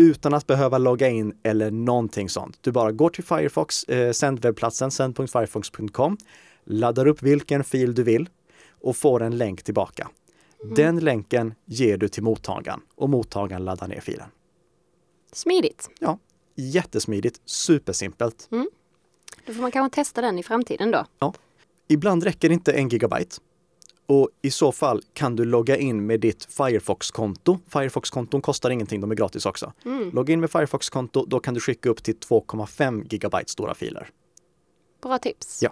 utan 0.02 0.34
att 0.34 0.46
behöva 0.46 0.78
logga 0.78 1.08
in 1.08 1.34
eller 1.42 1.70
någonting 1.70 2.28
sånt. 2.28 2.58
Du 2.60 2.72
bara 2.72 2.92
går 2.92 3.10
till 3.10 3.24
Firefox, 3.24 3.84
eh, 3.84 4.12
sändwebbplatsen 4.12 4.90
send.firefox.com, 4.90 6.16
laddar 6.64 7.06
upp 7.06 7.22
vilken 7.22 7.64
fil 7.64 7.94
du 7.94 8.02
vill 8.02 8.28
och 8.70 8.96
får 8.96 9.22
en 9.22 9.36
länk 9.36 9.62
tillbaka. 9.62 10.08
Mm. 10.62 10.74
Den 10.74 11.00
länken 11.00 11.54
ger 11.64 11.96
du 11.96 12.08
till 12.08 12.22
mottagaren 12.22 12.80
och 12.94 13.10
mottagaren 13.10 13.64
laddar 13.64 13.88
ner 13.88 14.00
filen. 14.00 14.28
Smidigt. 15.32 15.90
Ja, 15.98 16.18
jättesmidigt, 16.54 17.40
supersimpelt. 17.44 18.48
Mm. 18.52 18.70
Då 19.46 19.52
får 19.52 19.62
man 19.62 19.70
kanske 19.70 19.94
testa 19.94 20.20
den 20.20 20.38
i 20.38 20.42
framtiden 20.42 20.90
då. 20.90 21.06
Ja. 21.18 21.34
Ibland 21.88 22.24
räcker 22.24 22.50
inte 22.50 22.72
en 22.72 22.88
gigabyte. 22.88 23.36
Och 24.06 24.28
i 24.42 24.50
så 24.50 24.72
fall 24.72 25.02
kan 25.12 25.36
du 25.36 25.44
logga 25.44 25.76
in 25.76 26.06
med 26.06 26.20
ditt 26.20 26.44
Firefox-konto. 26.44 27.58
Firefox-konton 27.68 28.42
kostar 28.42 28.70
ingenting, 28.70 29.00
de 29.00 29.10
är 29.10 29.14
gratis 29.14 29.46
också. 29.46 29.72
Mm. 29.84 30.10
Logga 30.10 30.32
in 30.32 30.40
med 30.40 30.50
Firefox-konto, 30.50 31.26
då 31.26 31.40
kan 31.40 31.54
du 31.54 31.60
skicka 31.60 31.88
upp 31.88 32.02
till 32.02 32.16
2,5 32.16 33.06
gigabyte 33.10 33.50
stora 33.50 33.74
filer. 33.74 34.08
Bra 35.02 35.18
tips. 35.18 35.62
Ja. 35.62 35.70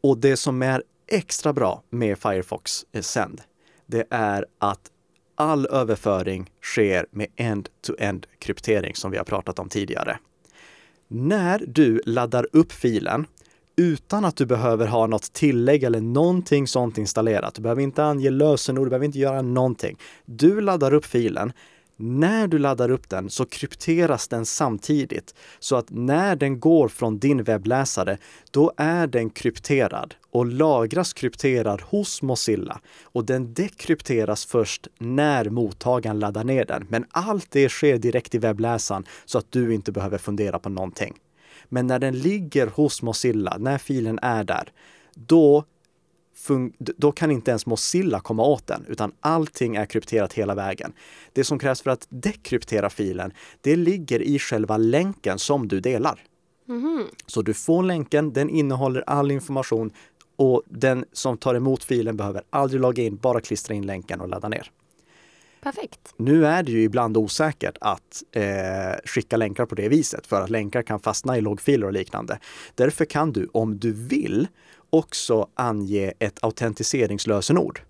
Och 0.00 0.18
det 0.18 0.36
som 0.36 0.62
är 0.62 0.82
extra 1.06 1.52
bra 1.52 1.82
med 1.90 2.18
Firefox 2.18 2.86
eh, 2.92 3.02
Send, 3.02 3.40
det 3.86 4.06
är 4.10 4.46
att 4.58 4.90
all 5.34 5.66
överföring 5.66 6.50
sker 6.62 7.06
med 7.10 7.26
end-to-end 7.36 8.26
kryptering 8.38 8.94
som 8.94 9.10
vi 9.10 9.16
har 9.16 9.24
pratat 9.24 9.58
om 9.58 9.68
tidigare. 9.68 10.18
När 11.08 11.64
du 11.66 12.00
laddar 12.06 12.46
upp 12.52 12.72
filen 12.72 13.26
utan 13.76 14.24
att 14.24 14.36
du 14.36 14.46
behöver 14.46 14.86
ha 14.86 15.06
något 15.06 15.32
tillägg 15.32 15.82
eller 15.82 16.00
någonting 16.00 16.66
sånt 16.66 16.98
installerat. 16.98 17.54
Du 17.54 17.62
behöver 17.62 17.82
inte 17.82 18.04
ange 18.04 18.30
lösenord, 18.30 18.86
du 18.86 18.90
behöver 18.90 19.06
inte 19.06 19.18
göra 19.18 19.42
någonting. 19.42 19.98
Du 20.24 20.60
laddar 20.60 20.94
upp 20.94 21.04
filen. 21.04 21.52
När 21.96 22.46
du 22.46 22.58
laddar 22.58 22.90
upp 22.90 23.08
den 23.08 23.30
så 23.30 23.46
krypteras 23.46 24.28
den 24.28 24.46
samtidigt 24.46 25.34
så 25.58 25.76
att 25.76 25.90
när 25.90 26.36
den 26.36 26.60
går 26.60 26.88
från 26.88 27.18
din 27.18 27.42
webbläsare, 27.42 28.18
då 28.50 28.72
är 28.76 29.06
den 29.06 29.30
krypterad 29.30 30.14
och 30.30 30.46
lagras 30.46 31.12
krypterad 31.12 31.80
hos 31.80 32.22
Mozilla 32.22 32.80
och 33.02 33.24
den 33.24 33.54
dekrypteras 33.54 34.46
först 34.46 34.88
när 34.98 35.50
mottagaren 35.50 36.18
laddar 36.18 36.44
ner 36.44 36.64
den. 36.64 36.86
Men 36.88 37.04
allt 37.10 37.50
det 37.50 37.68
sker 37.68 37.98
direkt 37.98 38.34
i 38.34 38.38
webbläsaren 38.38 39.04
så 39.24 39.38
att 39.38 39.52
du 39.52 39.74
inte 39.74 39.92
behöver 39.92 40.18
fundera 40.18 40.58
på 40.58 40.68
någonting. 40.68 41.14
Men 41.68 41.86
när 41.86 41.98
den 41.98 42.18
ligger 42.18 42.66
hos 42.66 43.02
Mozilla, 43.02 43.56
när 43.58 43.78
filen 43.78 44.18
är 44.22 44.44
där, 44.44 44.72
då, 45.14 45.64
då 46.76 47.12
kan 47.12 47.30
inte 47.30 47.50
ens 47.50 47.66
Mozilla 47.66 48.20
komma 48.20 48.42
åt 48.42 48.66
den, 48.66 48.84
utan 48.88 49.12
allting 49.20 49.76
är 49.76 49.86
krypterat 49.86 50.32
hela 50.32 50.54
vägen. 50.54 50.92
Det 51.32 51.44
som 51.44 51.58
krävs 51.58 51.82
för 51.82 51.90
att 51.90 52.06
dekryptera 52.08 52.90
filen, 52.90 53.32
det 53.60 53.76
ligger 53.76 54.22
i 54.22 54.38
själva 54.38 54.76
länken 54.76 55.38
som 55.38 55.68
du 55.68 55.80
delar. 55.80 56.20
Mm. 56.68 57.04
Så 57.26 57.42
du 57.42 57.54
får 57.54 57.82
länken, 57.82 58.32
den 58.32 58.50
innehåller 58.50 59.04
all 59.06 59.30
information 59.30 59.90
och 60.36 60.62
den 60.66 61.04
som 61.12 61.36
tar 61.36 61.54
emot 61.54 61.84
filen 61.84 62.16
behöver 62.16 62.42
aldrig 62.50 62.80
logga 62.80 63.02
in, 63.02 63.16
bara 63.16 63.40
klistra 63.40 63.74
in 63.74 63.86
länken 63.86 64.20
och 64.20 64.28
ladda 64.28 64.48
ner. 64.48 64.70
Perfekt. 65.64 66.14
Nu 66.16 66.46
är 66.46 66.62
det 66.62 66.72
ju 66.72 66.82
ibland 66.82 67.16
osäkert 67.16 67.76
att 67.80 68.22
eh, 68.32 68.42
skicka 69.04 69.36
länkar 69.36 69.66
på 69.66 69.74
det 69.74 69.88
viset 69.88 70.26
för 70.26 70.40
att 70.40 70.50
länkar 70.50 70.82
kan 70.82 71.00
fastna 71.00 71.38
i 71.38 71.40
loggfiler 71.40 71.86
och 71.86 71.92
liknande. 71.92 72.38
Därför 72.74 73.04
kan 73.04 73.32
du, 73.32 73.48
om 73.52 73.78
du 73.78 73.92
vill, 73.92 74.48
också 74.90 75.48
ange 75.54 76.12
ett 76.18 76.44
autentiseringslösenord. 76.44 77.80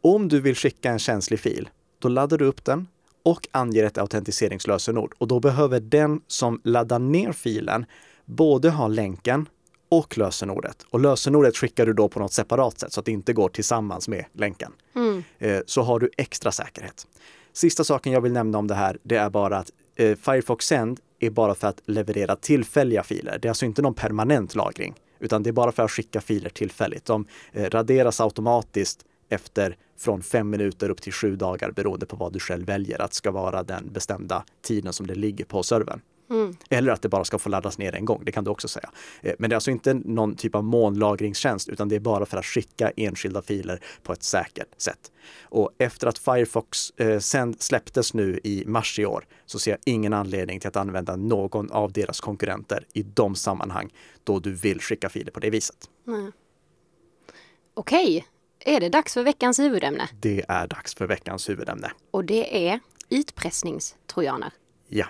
Om 0.00 0.28
du 0.28 0.40
vill 0.40 0.54
skicka 0.54 0.90
en 0.90 0.98
känslig 0.98 1.40
fil, 1.40 1.68
då 1.98 2.08
laddar 2.08 2.38
du 2.38 2.44
upp 2.44 2.64
den 2.64 2.88
och 3.22 3.48
anger 3.50 3.84
ett 3.84 3.98
autentiseringslösenord 3.98 5.14
och 5.18 5.28
då 5.28 5.40
behöver 5.40 5.80
den 5.80 6.20
som 6.26 6.60
laddar 6.64 6.98
ner 6.98 7.32
filen 7.32 7.86
både 8.24 8.70
ha 8.70 8.88
länken 8.88 9.48
och 9.90 10.18
lösenordet. 10.18 10.86
Och 10.90 11.00
lösenordet 11.00 11.56
skickar 11.56 11.86
du 11.86 11.92
då 11.92 12.08
på 12.08 12.20
något 12.20 12.32
separat 12.32 12.78
sätt 12.78 12.92
så 12.92 13.00
att 13.00 13.06
det 13.06 13.12
inte 13.12 13.32
går 13.32 13.48
tillsammans 13.48 14.08
med 14.08 14.24
länken. 14.32 14.72
Mm. 14.94 15.22
Eh, 15.38 15.60
så 15.66 15.82
har 15.82 16.00
du 16.00 16.10
extra 16.16 16.52
säkerhet. 16.52 17.06
Sista 17.52 17.84
saken 17.84 18.12
jag 18.12 18.20
vill 18.20 18.32
nämna 18.32 18.58
om 18.58 18.66
det 18.66 18.74
här, 18.74 18.98
det 19.02 19.16
är 19.16 19.30
bara 19.30 19.58
att 19.58 19.70
eh, 19.96 20.16
Firefox 20.16 20.66
Send 20.66 21.00
är 21.18 21.30
bara 21.30 21.54
för 21.54 21.68
att 21.68 21.80
leverera 21.86 22.36
tillfälliga 22.36 23.02
filer. 23.02 23.38
Det 23.42 23.48
är 23.48 23.50
alltså 23.50 23.66
inte 23.66 23.82
någon 23.82 23.94
permanent 23.94 24.54
lagring, 24.54 24.94
utan 25.18 25.42
det 25.42 25.50
är 25.50 25.52
bara 25.52 25.72
för 25.72 25.82
att 25.82 25.90
skicka 25.90 26.20
filer 26.20 26.50
tillfälligt. 26.50 27.04
De 27.04 27.26
eh, 27.52 27.70
raderas 27.70 28.20
automatiskt 28.20 29.04
efter 29.28 29.76
från 29.98 30.22
fem 30.22 30.50
minuter 30.50 30.90
upp 30.90 31.02
till 31.02 31.12
sju 31.12 31.36
dagar 31.36 31.70
beroende 31.70 32.06
på 32.06 32.16
vad 32.16 32.32
du 32.32 32.38
själv 32.38 32.66
väljer 32.66 33.02
att 33.02 33.14
ska 33.14 33.30
vara 33.30 33.62
den 33.62 33.92
bestämda 33.92 34.44
tiden 34.62 34.92
som 34.92 35.06
det 35.06 35.14
ligger 35.14 35.44
på 35.44 35.62
servern. 35.62 36.00
Mm. 36.30 36.56
Eller 36.70 36.92
att 36.92 37.02
det 37.02 37.08
bara 37.08 37.24
ska 37.24 37.38
få 37.38 37.48
laddas 37.48 37.78
ner 37.78 37.94
en 37.94 38.04
gång, 38.04 38.22
det 38.24 38.32
kan 38.32 38.44
du 38.44 38.50
också 38.50 38.68
säga. 38.68 38.90
Eh, 39.22 39.34
men 39.38 39.50
det 39.50 39.54
är 39.54 39.56
alltså 39.56 39.70
inte 39.70 39.94
någon 39.94 40.34
typ 40.34 40.54
av 40.54 40.64
molnlagringstjänst, 40.64 41.68
utan 41.68 41.88
det 41.88 41.96
är 41.96 42.00
bara 42.00 42.26
för 42.26 42.36
att 42.36 42.44
skicka 42.44 42.92
enskilda 42.96 43.42
filer 43.42 43.82
på 44.02 44.12
ett 44.12 44.22
säkert 44.22 44.80
sätt. 44.80 45.12
Och 45.42 45.70
efter 45.78 46.06
att 46.06 46.18
Firefox 46.18 46.90
eh, 46.90 47.18
sen 47.18 47.54
släpptes 47.58 48.14
nu 48.14 48.40
i 48.44 48.64
mars 48.66 48.98
i 48.98 49.06
år 49.06 49.26
så 49.46 49.58
ser 49.58 49.70
jag 49.70 49.80
ingen 49.84 50.12
anledning 50.12 50.60
till 50.60 50.68
att 50.68 50.76
använda 50.76 51.16
någon 51.16 51.70
av 51.70 51.92
deras 51.92 52.20
konkurrenter 52.20 52.86
i 52.92 53.02
de 53.02 53.34
sammanhang 53.34 53.92
då 54.24 54.38
du 54.38 54.52
vill 54.52 54.80
skicka 54.80 55.08
filer 55.08 55.32
på 55.32 55.40
det 55.40 55.50
viset. 55.50 55.90
Mm. 56.06 56.32
Okej, 57.74 58.26
är 58.60 58.80
det 58.80 58.88
dags 58.88 59.14
för 59.14 59.22
veckans 59.22 59.58
huvudämne? 59.58 60.08
Det 60.20 60.44
är 60.48 60.66
dags 60.66 60.94
för 60.94 61.06
veckans 61.06 61.48
huvudämne. 61.48 61.92
Och 62.10 62.24
det 62.24 62.68
är 62.68 62.80
utpressningstrojaner. 63.08 64.52
Ja. 64.88 65.06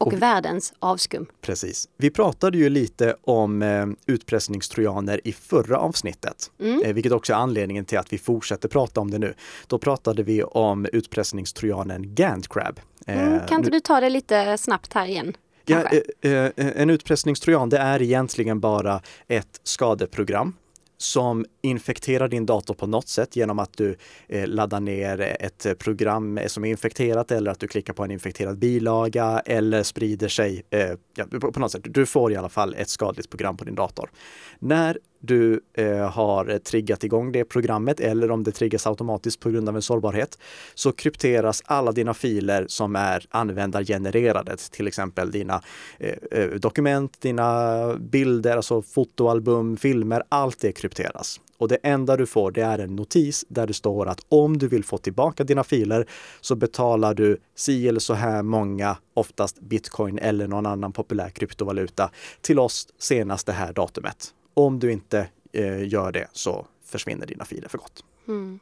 Och, 0.00 0.06
och 0.06 0.22
världens 0.22 0.72
avskum. 0.78 1.26
Precis. 1.40 1.88
Vi 1.96 2.10
pratade 2.10 2.58
ju 2.58 2.68
lite 2.68 3.16
om 3.22 3.62
eh, 3.62 3.86
utpressningstrojaner 4.06 5.20
i 5.24 5.32
förra 5.32 5.78
avsnittet, 5.78 6.50
mm. 6.60 6.82
eh, 6.84 6.92
vilket 6.92 7.12
också 7.12 7.32
är 7.32 7.36
anledningen 7.36 7.84
till 7.84 7.98
att 7.98 8.12
vi 8.12 8.18
fortsätter 8.18 8.68
prata 8.68 9.00
om 9.00 9.10
det 9.10 9.18
nu. 9.18 9.34
Då 9.66 9.78
pratade 9.78 10.22
vi 10.22 10.42
om 10.42 10.86
utpressningstrojanen 10.92 12.14
Gantcrab. 12.14 12.80
Eh, 13.06 13.26
mm, 13.26 13.46
kan 13.46 13.58
inte 13.58 13.70
nu... 13.70 13.76
du 13.76 13.80
ta 13.80 14.00
det 14.00 14.10
lite 14.10 14.58
snabbt 14.58 14.92
här 14.92 15.06
igen? 15.06 15.36
Ja, 15.64 15.84
eh, 16.20 16.32
eh, 16.32 16.50
en 16.56 16.90
utpressningstrojan, 16.90 17.68
det 17.68 17.78
är 17.78 18.02
egentligen 18.02 18.60
bara 18.60 19.00
ett 19.28 19.60
skadeprogram 19.62 20.54
som 21.00 21.44
infekterar 21.62 22.28
din 22.28 22.46
dator 22.46 22.74
på 22.74 22.86
något 22.86 23.08
sätt 23.08 23.36
genom 23.36 23.58
att 23.58 23.76
du 23.76 23.96
eh, 24.28 24.46
laddar 24.46 24.80
ner 24.80 25.36
ett 25.40 25.78
program 25.78 26.40
som 26.46 26.64
är 26.64 26.68
infekterat 26.68 27.30
eller 27.30 27.50
att 27.50 27.60
du 27.60 27.68
klickar 27.68 27.92
på 27.92 28.04
en 28.04 28.10
infekterad 28.10 28.58
bilaga 28.58 29.42
eller 29.46 29.82
sprider 29.82 30.28
sig 30.28 30.62
eh, 30.70 30.90
ja, 31.16 31.24
på 31.40 31.60
något 31.60 31.72
sätt. 31.72 31.82
Du 31.84 32.06
får 32.06 32.32
i 32.32 32.36
alla 32.36 32.48
fall 32.48 32.74
ett 32.78 32.88
skadligt 32.88 33.30
program 33.30 33.56
på 33.56 33.64
din 33.64 33.74
dator. 33.74 34.10
När 34.58 34.98
du 35.20 35.60
eh, 35.74 36.10
har 36.10 36.58
triggat 36.58 37.04
igång 37.04 37.32
det 37.32 37.44
programmet 37.44 38.00
eller 38.00 38.30
om 38.30 38.44
det 38.44 38.52
triggas 38.52 38.86
automatiskt 38.86 39.40
på 39.40 39.50
grund 39.50 39.68
av 39.68 39.76
en 39.76 39.82
sårbarhet 39.82 40.38
så 40.74 40.92
krypteras 40.92 41.62
alla 41.64 41.92
dina 41.92 42.14
filer 42.14 42.66
som 42.68 42.96
är 42.96 43.26
användargenererade, 43.30 44.56
till 44.56 44.86
exempel 44.86 45.30
dina 45.30 45.62
eh, 45.98 46.14
eh, 46.30 46.48
dokument, 46.50 47.20
dina 47.20 47.94
bilder, 47.96 48.56
alltså 48.56 48.82
fotoalbum, 48.82 49.76
filmer, 49.76 50.22
allt 50.28 50.60
det 50.60 50.72
krypteras. 50.72 51.40
Och 51.58 51.68
det 51.68 51.78
enda 51.82 52.16
du 52.16 52.26
får 52.26 52.50
det 52.50 52.62
är 52.62 52.78
en 52.78 52.96
notis 52.96 53.44
där 53.48 53.66
det 53.66 53.74
står 53.74 54.06
att 54.06 54.20
om 54.28 54.58
du 54.58 54.68
vill 54.68 54.84
få 54.84 54.98
tillbaka 54.98 55.44
dina 55.44 55.64
filer 55.64 56.06
så 56.40 56.54
betalar 56.56 57.14
du 57.14 57.36
si 57.54 57.88
eller 57.88 58.00
så 58.00 58.14
här 58.14 58.42
många, 58.42 58.96
oftast 59.14 59.60
bitcoin 59.60 60.18
eller 60.18 60.46
någon 60.46 60.66
annan 60.66 60.92
populär 60.92 61.30
kryptovaluta 61.30 62.10
till 62.40 62.58
oss 62.58 62.88
senast 62.98 63.46
det 63.46 63.52
här 63.52 63.72
datumet. 63.72 64.34
Om 64.54 64.78
du 64.78 64.92
inte 64.92 65.28
eh, 65.52 65.88
gör 65.88 66.12
det 66.12 66.28
så 66.32 66.66
försvinner 66.84 67.26
dina 67.26 67.44
filer 67.44 67.68
för 67.68 67.78
gott. 67.78 68.04
Mm. 68.28 68.60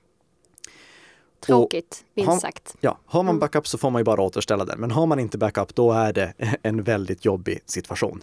Tråkigt, 1.40 2.04
minst 2.14 2.40
sagt. 2.40 2.76
Ja, 2.80 2.98
har 3.06 3.22
man 3.22 3.30
mm. 3.30 3.40
backup 3.40 3.66
så 3.66 3.78
får 3.78 3.90
man 3.90 4.00
ju 4.00 4.04
bara 4.04 4.22
återställa 4.22 4.64
den. 4.64 4.80
Men 4.80 4.90
har 4.90 5.06
man 5.06 5.18
inte 5.18 5.38
backup, 5.38 5.74
då 5.74 5.92
är 5.92 6.12
det 6.12 6.32
en 6.62 6.82
väldigt 6.82 7.24
jobbig 7.24 7.60
situation. 7.66 8.22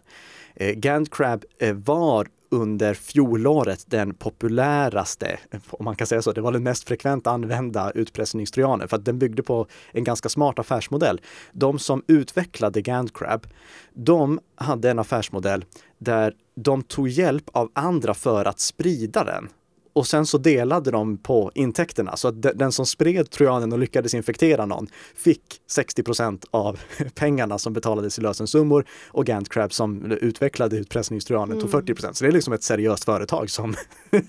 Eh, 0.56 0.72
Gant 0.72 1.10
Crab 1.14 1.46
eh, 1.60 1.74
var 1.74 2.28
under 2.50 2.94
fjolåret 2.94 3.84
den 3.88 4.14
populäraste, 4.14 5.40
om 5.70 5.86
man 5.86 5.96
kan 5.96 6.08
säga 6.08 6.22
så, 6.22 6.32
det 6.32 6.42
var 6.42 6.52
den 6.52 6.64
mest 6.64 6.88
frekvent 6.88 7.28
använda 7.28 7.92
utpressningstrojanen 7.92 8.88
för 8.88 8.98
att 8.98 9.06
den 9.06 9.20
byggde 9.20 9.44
på 9.44 9.68
en 9.92 10.04
ganska 10.04 10.30
smart 10.30 10.60
affärsmodell. 10.60 11.22
De 11.52 11.80
som 11.80 12.04
utvecklade 12.08 12.82
GandCrab, 12.82 13.48
de 13.94 14.40
hade 14.56 14.90
en 14.90 15.00
affärsmodell 15.00 15.66
där 15.98 16.34
de 16.56 16.84
tog 16.84 17.08
hjälp 17.08 17.50
av 17.52 17.72
andra 17.74 18.14
för 18.14 18.46
att 18.46 18.60
sprida 18.60 19.24
den 19.24 19.50
och 19.96 20.08
sen 20.08 20.26
så 20.26 20.38
delade 20.38 20.92
de 20.92 21.18
på 21.18 21.52
intäkterna 21.56 22.18
så 22.18 22.28
att 22.28 22.42
den 22.42 22.72
som 22.72 22.86
spred 22.86 23.30
trojanen 23.30 23.74
och 23.74 23.80
lyckades 23.80 24.14
infektera 24.14 24.66
någon 24.66 24.88
fick 25.16 25.42
60% 25.70 26.46
av 26.52 26.80
pengarna 27.16 27.58
som 27.58 27.74
betalades 27.74 28.20
i 28.20 28.22
lösensummor 28.22 28.86
och 29.08 29.26
Gantcrab 29.26 29.74
som 29.74 30.12
utvecklade 30.12 30.78
utpressningstrojanen 30.78 31.58
mm. 31.58 31.72
tog 31.72 31.84
40% 31.84 32.14
Så 32.14 32.24
det 32.24 32.30
är 32.30 32.32
liksom 32.32 32.54
ett 32.54 32.64
seriöst 32.64 33.06
företag 33.06 33.50
som, 33.50 33.76
oj, 34.12 34.22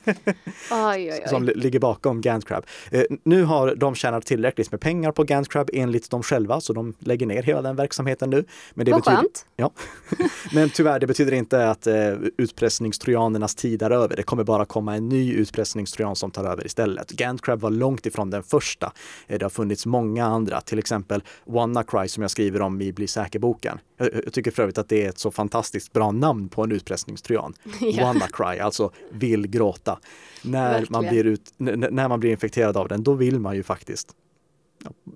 oj, 0.71 1.13
oj. 1.23 1.29
som 1.29 1.45
ligger 1.45 1.79
bakom 1.79 2.21
Gantcrab. 2.21 2.65
Eh, 2.91 3.03
nu 3.23 3.45
har 3.45 3.75
de 3.75 3.95
tjänat 3.95 4.27
tillräckligt 4.27 4.71
med 4.71 4.81
pengar 4.81 5.13
på 5.13 5.25
Gantcrab 5.25 5.71
enligt 5.73 6.11
dem 6.11 6.23
själva 6.23 6.61
så 6.61 6.73
de 6.73 6.95
lägger 6.99 7.27
ner 7.27 7.43
hela 7.43 7.63
den 7.63 7.77
verksamheten 7.77 8.31
nu. 8.31 8.45
Men 8.75 8.87
det 8.87 8.93
Vad 8.93 9.01
betyder, 9.01 9.17
skönt! 9.17 9.47
Ja. 9.57 9.71
Men 10.55 10.71
tyvärr, 10.71 10.99
det 10.99 11.07
betyder 11.07 11.33
inte 11.33 11.71
att 11.71 11.87
eh, 11.87 12.13
utpressningstrojanernas 12.39 13.55
tid 13.55 13.83
är 13.83 13.91
över. 13.91 14.17
Det 14.17 14.23
kommer 14.23 14.45
bara 14.45 14.65
komma 14.65 14.97
en 14.97 15.09
ny 15.09 15.33
utpressningstrojan 15.57 16.17
som 16.17 16.31
tar 16.31 16.45
över 16.45 16.67
istället. 16.67 17.11
Gantcrab 17.11 17.61
var 17.61 17.71
långt 17.71 18.07
ifrån 18.07 18.31
den 18.31 18.43
första. 18.43 18.93
Eh, 19.27 19.39
det 19.39 19.45
har 19.45 19.51
funnits 19.51 19.87
många 19.87 20.27
andra, 20.27 20.61
till 20.61 20.79
exempel 20.79 21.23
WannaCry 21.45 22.09
som 22.09 22.23
jag 22.23 22.31
skriver 22.31 22.63
om 22.63 22.81
i 22.81 22.93
Bli 22.93 23.07
säker-boken. 23.07 23.79
Jag, 23.97 24.33
tycker 24.33 24.51
för 24.51 24.63
övrigt 24.63 24.79
att 24.79 24.89
det 24.89 25.05
är 25.05 25.09
ett 25.09 25.19
så 25.19 25.31
fantastiskt 25.31 25.93
bra 25.93 26.13
namn 26.13 26.49
på 26.49 26.65
en 26.65 26.73
utpressningstrojan. 26.73 27.55
ja. 27.81 28.05
WannaCry, 28.05 28.59
alltså 28.59 28.91
vill 29.11 29.47
gråta. 29.47 29.99
När 30.43 30.87
man, 30.91 31.07
blir 31.07 31.25
ut, 31.25 31.55
när 31.59 32.09
man 32.09 32.21
blir 32.21 32.31
infekterad 32.31 32.77
av 32.77 32.89
den, 32.89 33.03
då 33.03 33.15
vill 33.15 33.41
man 33.41 33.57
ju 33.57 33.63
faktiskt 33.63 34.15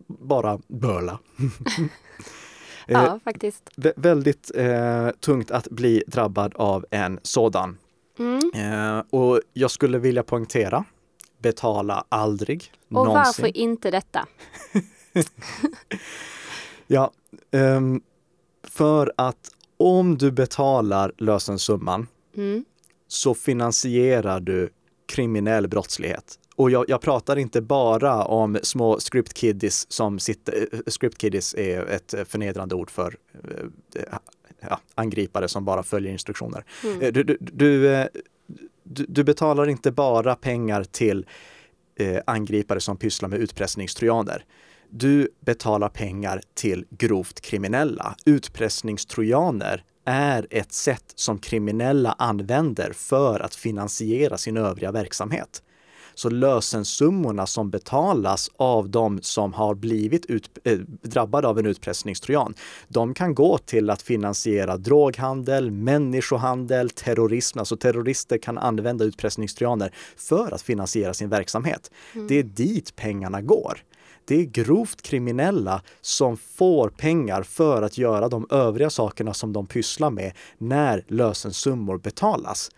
bara 0.07 0.59
böla. 0.69 1.19
ja, 2.87 3.07
eh, 3.07 3.19
faktiskt. 3.25 3.71
Vä 3.77 3.93
väldigt 3.97 4.51
eh, 4.55 5.09
tungt 5.21 5.51
att 5.51 5.69
bli 5.71 6.03
drabbad 6.07 6.53
av 6.57 6.87
en 6.91 7.19
sådan. 7.23 7.77
Mm. 8.21 8.51
Eh, 8.55 9.05
och 9.11 9.41
jag 9.53 9.71
skulle 9.71 9.99
vilja 9.99 10.23
poängtera, 10.23 10.85
betala 11.39 12.05
aldrig. 12.09 12.73
Och 12.89 12.93
någonsin. 12.93 13.15
varför 13.15 13.57
inte 13.57 13.91
detta? 13.91 14.27
ja, 16.87 17.13
um, 17.53 18.03
för 18.63 19.13
att 19.17 19.51
om 19.77 20.19
du 20.19 20.31
betalar 20.31 21.13
lösensumman 21.19 22.07
mm. 22.37 22.65
så 23.09 23.35
finansierar 23.35 24.41
du 24.41 24.71
kriminell 25.07 25.69
brottslighet. 25.69 26.39
Och 26.57 26.71
jag, 26.71 26.85
jag, 26.89 27.01
pratar 27.01 27.37
inte 27.37 27.61
bara 27.61 28.25
om 28.25 28.59
små 28.63 29.01
script 29.01 29.35
kiddies 29.35 29.93
som 29.93 30.19
sitter, 30.19 30.69
eh, 30.73 30.81
script 30.87 31.19
kiddies 31.19 31.55
är 31.55 31.87
ett 31.87 32.15
förnedrande 32.29 32.75
ord 32.75 32.91
för 32.91 33.17
eh, 33.95 34.19
ja, 34.61 34.81
angripare 34.95 35.49
som 35.49 35.65
bara 35.65 35.83
följer 35.83 36.13
instruktioner. 36.13 36.65
Mm. 36.85 37.03
Eh, 37.03 37.13
du, 37.13 37.23
du, 37.23 37.37
du, 37.41 38.09
du, 39.09 39.25
betalar 39.25 39.69
inte 39.69 39.91
bara 39.91 40.35
pengar 40.35 40.85
till 40.85 41.27
eh, 41.99 42.21
angripare 42.27 42.81
som 42.81 42.97
pysslar 42.97 43.29
med 43.29 43.39
utpressningstrojaner. 43.39 44.45
Du 44.91 45.29
betalar 45.41 45.89
pengar 45.89 46.41
till 46.55 46.87
grovt 46.91 47.41
kriminella. 47.41 48.15
Utpressningstrojaner 48.25 49.85
är 50.05 50.47
ett 50.51 50.73
sätt 50.73 51.13
som 51.15 51.39
kriminella 51.39 52.15
använder 52.19 52.93
för 52.93 53.41
att 53.41 53.55
finansiera 53.55 54.39
sin 54.39 54.57
övriga 54.57 54.93
verksamhet. 54.93 55.63
Så 56.21 56.31
lösensummorna 56.31 57.47
som 57.47 57.71
betalas 57.71 58.51
av 58.57 58.89
de 58.89 59.23
som 59.23 59.53
har 59.53 59.75
blivit 59.75 60.27
ut, 60.27 60.59
äh, 60.65 60.79
drabbade 61.03 61.49
av 61.49 61.59
en 61.59 61.67
utpressningstrojan, 61.67 62.55
de 62.89 63.15
kan 63.15 63.35
gå 63.35 63.59
till 63.59 63.91
att 63.91 64.03
finansiera 64.03 64.77
droghandel, 64.77 65.71
människohandel, 65.71 66.91
terrorism. 66.91 67.59
Alltså 67.59 67.77
terrorister 67.77 68.39
kan 68.39 68.59
använda 68.59 69.05
utpressningstrojaner 69.05 69.95
för 70.17 70.55
att 70.55 70.63
finansiera 70.63 71.15
sin 71.15 71.29
verksamhet. 71.29 71.91
Mm. 72.15 72.27
Det 72.27 72.39
är 72.39 72.43
dit 72.43 72.97
pengarna 72.97 73.43
går. 73.43 73.83
Det 74.25 74.41
är 74.41 74.45
grovt 74.45 75.03
kriminella 75.03 75.83
som 76.01 76.37
får 76.37 76.89
pengar 76.89 77.43
för 77.43 77.83
att 77.83 77.99
göra 77.99 78.29
de 78.29 78.47
övriga 78.51 78.91
sakerna 78.91 79.35
som 79.35 79.53
de 79.53 79.67
pysslar 79.67 80.11
med 80.11 80.33
när 80.59 81.05
lösensummor 81.09 81.99
betalas. 81.99 82.71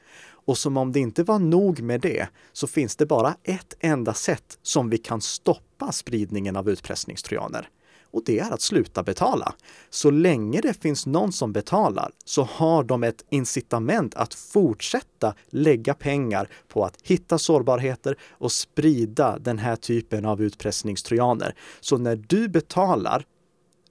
Och 0.44 0.58
som 0.58 0.76
om 0.76 0.92
det 0.92 1.00
inte 1.00 1.22
var 1.22 1.38
nog 1.38 1.80
med 1.82 2.00
det 2.00 2.28
så 2.52 2.66
finns 2.66 2.96
det 2.96 3.06
bara 3.06 3.36
ett 3.42 3.74
enda 3.80 4.14
sätt 4.14 4.58
som 4.62 4.90
vi 4.90 4.98
kan 4.98 5.20
stoppa 5.20 5.92
spridningen 5.92 6.56
av 6.56 6.70
utpressningstrojaner. 6.70 7.68
Och 8.12 8.22
det 8.26 8.38
är 8.38 8.50
att 8.50 8.60
sluta 8.60 9.02
betala. 9.02 9.54
Så 9.90 10.10
länge 10.10 10.60
det 10.60 10.82
finns 10.82 11.06
någon 11.06 11.32
som 11.32 11.52
betalar 11.52 12.10
så 12.24 12.42
har 12.42 12.84
de 12.84 13.02
ett 13.02 13.24
incitament 13.30 14.14
att 14.14 14.34
fortsätta 14.34 15.34
lägga 15.46 15.94
pengar 15.94 16.48
på 16.68 16.84
att 16.84 16.98
hitta 17.02 17.38
sårbarheter 17.38 18.16
och 18.30 18.52
sprida 18.52 19.38
den 19.38 19.58
här 19.58 19.76
typen 19.76 20.24
av 20.24 20.42
utpressningstrojaner. 20.42 21.54
Så 21.80 21.98
när 21.98 22.16
du 22.16 22.48
betalar, 22.48 23.24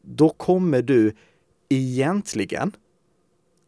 då 0.01 0.29
kommer 0.29 0.81
du 0.81 1.15
egentligen 1.69 2.71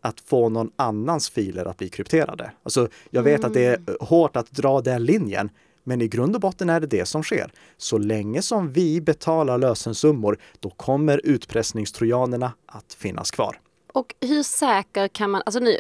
att 0.04 0.20
få 0.20 0.50
någon 0.50 0.72
annans 0.76 1.30
filer 1.30 1.66
att 1.66 1.78
bli 1.78 1.90
krypterade. 1.90 2.52
Alltså, 2.64 2.88
jag 3.10 3.24
vet 3.24 3.40
mm. 3.40 3.48
att 3.48 3.54
det 3.54 3.66
är 3.66 3.76
mm. 3.76 3.96
hårt 4.00 4.36
att 4.36 4.52
dra 4.52 4.82
den 4.82 5.06
linjen, 5.06 5.50
men 5.84 6.02
i 6.02 6.08
grund 6.08 6.36
och 6.36 6.42
botten 6.42 6.70
är 6.70 6.80
det 6.80 6.88
det 6.88 7.06
som 7.06 7.24
sker. 7.24 7.52
Så 7.78 7.98
länge 7.98 8.42
som 8.42 8.72
vi 8.72 9.02
betalar 9.02 9.58
lösensummor, 9.58 10.38
då 10.60 10.70
kommer 10.70 11.22
utpressningstrojanerna 11.24 12.54
att 12.66 12.94
finnas 12.94 13.32
kvar. 13.32 13.60
Och 13.94 14.16
hur 14.22 14.44
säker 14.44 15.08
kan 15.08 15.32
man, 15.32 15.42
alltså 15.46 15.60
nu, 15.60 15.80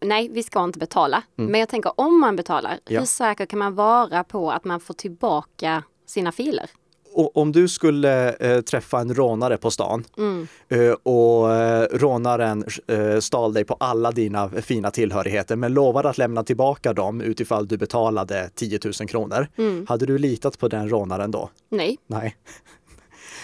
nej 0.00 0.28
vi 0.32 0.42
ska 0.42 0.64
inte 0.64 0.78
betala, 0.78 1.22
mm. 1.38 1.50
men 1.50 1.60
jag 1.60 1.68
tänker 1.68 2.00
om 2.00 2.20
man 2.20 2.36
betalar, 2.36 2.78
ja. 2.88 2.98
hur 3.00 3.06
säker 3.06 3.46
kan 3.46 3.58
man 3.58 3.74
vara 3.74 4.24
på 4.24 4.50
att 4.50 4.64
man 4.64 4.80
får 4.80 4.94
tillbaka 4.94 5.82
sina 6.06 6.32
filer? 6.32 6.70
Om 7.14 7.52
du 7.52 7.68
skulle 7.68 8.32
eh, 8.32 8.60
träffa 8.60 8.98
en 8.98 9.14
rånare 9.14 9.56
på 9.56 9.70
stan 9.70 10.04
mm. 10.18 10.46
eh, 10.68 10.92
och 10.92 11.54
eh, 11.54 11.86
rånaren 11.92 12.64
eh, 12.86 13.18
stal 13.18 13.52
dig 13.52 13.64
på 13.64 13.76
alla 13.80 14.12
dina 14.12 14.48
fina 14.48 14.90
tillhörigheter 14.90 15.56
men 15.56 15.74
lovade 15.74 16.08
att 16.08 16.18
lämna 16.18 16.44
tillbaka 16.44 16.92
dem 16.92 17.20
utifall 17.20 17.68
du 17.68 17.76
betalade 17.76 18.50
10 18.54 18.78
000 18.84 19.08
kronor. 19.08 19.48
Mm. 19.58 19.86
Hade 19.88 20.06
du 20.06 20.18
litat 20.18 20.58
på 20.58 20.68
den 20.68 20.88
rånaren 20.88 21.30
då? 21.30 21.50
Nej. 21.68 21.98
Nej. 22.06 22.36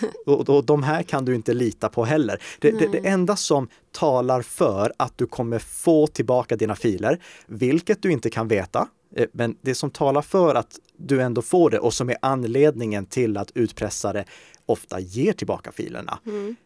och, 0.27 0.49
och 0.49 0.65
de 0.65 0.83
här 0.83 1.03
kan 1.03 1.25
du 1.25 1.35
inte 1.35 1.55
lita 1.55 1.89
på 1.89 2.05
heller. 2.05 2.43
Det, 2.59 2.71
det, 2.71 2.87
det, 2.93 3.09
enda 3.09 3.37
som 3.37 3.69
talar 3.93 4.43
för 4.43 4.93
att 4.97 5.19
du 5.19 5.27
kommer 5.27 5.59
få 5.59 6.07
tillbaka 6.07 6.57
dina 6.57 6.75
filer, 6.77 7.19
vilket 7.47 8.03
du 8.03 8.13
inte 8.13 8.31
kan 8.31 8.49
veta, 8.49 8.89
Eh, 9.17 9.27
men 9.33 9.57
det 9.61 9.75
som 9.75 9.91
talar 9.91 10.23
för 10.23 10.55
att 10.55 10.79
du 10.97 11.23
ändå 11.23 11.43
får 11.43 11.71
det 11.71 11.79
och 11.79 11.95
som 11.95 12.11
är 12.11 12.17
anledningen 12.23 13.07
till 13.07 13.37
att 13.37 13.51
utpressare 13.55 14.25
ofta 14.67 15.01
ger 15.01 15.33
tillbaka 15.33 15.73
filerna. 15.73 16.19
Mm. 16.27 16.57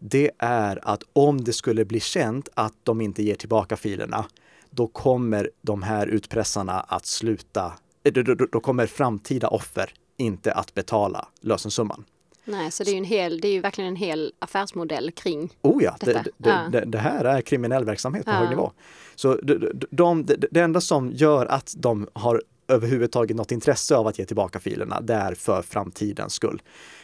Det 0.00 0.30
är 0.38 0.88
att 0.88 1.02
om 1.12 1.44
det 1.44 1.52
skulle 1.52 1.84
bli 1.84 2.00
känt 2.00 2.48
att 2.54 2.74
de 2.82 3.00
inte 3.00 3.22
ger 3.22 3.34
tillbaka 3.34 3.76
filerna, 3.76 4.24
då 4.70 4.86
kommer 4.86 5.50
de 5.62 5.82
här 5.82 6.06
utpressarna 6.06 6.80
att 6.80 7.06
sluta. 7.06 7.72
Eh, 8.04 8.12
då 8.52 8.60
kommer 8.60 8.86
framtida 8.86 9.48
offer 9.48 9.90
inte 10.16 10.52
att 10.52 10.74
betala 10.74 11.28
lösensumman. 11.40 12.04
Nej, 12.44 12.70
så 12.70 12.84
det 12.84 12.90
är 12.90 12.92
ju, 12.92 12.98
en 12.98 13.04
hel, 13.04 13.40
det 13.40 13.48
är 13.48 13.52
ju 13.52 13.60
verkligen 13.60 13.88
en 13.88 13.96
hel 13.96 14.32
affärsmodell 14.38 15.10
kring 15.10 15.50
oh 15.62 15.84
ja, 15.84 15.96
detta. 16.00 16.22
Det, 16.22 16.30
det, 16.36 16.68
det, 16.72 16.84
det 16.84 16.98
här 16.98 17.24
är 17.24 17.40
kriminell 17.40 17.84
verksamhet 17.84 18.24
på 18.24 18.30
ja. 18.30 18.36
hög 18.36 18.48
nivå. 18.48 18.72
Så 19.14 19.34
de, 19.34 19.72
de, 19.90 20.26
det 20.50 20.60
enda 20.60 20.80
som 20.80 21.10
gör 21.10 21.46
att 21.46 21.74
de 21.76 22.08
har 22.12 22.42
överhuvudtaget 22.68 23.36
något 23.36 23.52
intresse 23.52 23.96
av 23.96 24.06
att 24.06 24.18
ge 24.18 24.24
tillbaka 24.24 24.60
filerna, 24.60 25.00
det 25.00 25.14
är 25.14 25.34
för 25.34 25.62
framtidens 25.62 26.34
skull. 26.34 26.62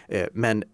Eh, 0.09 0.27
men 0.33 0.64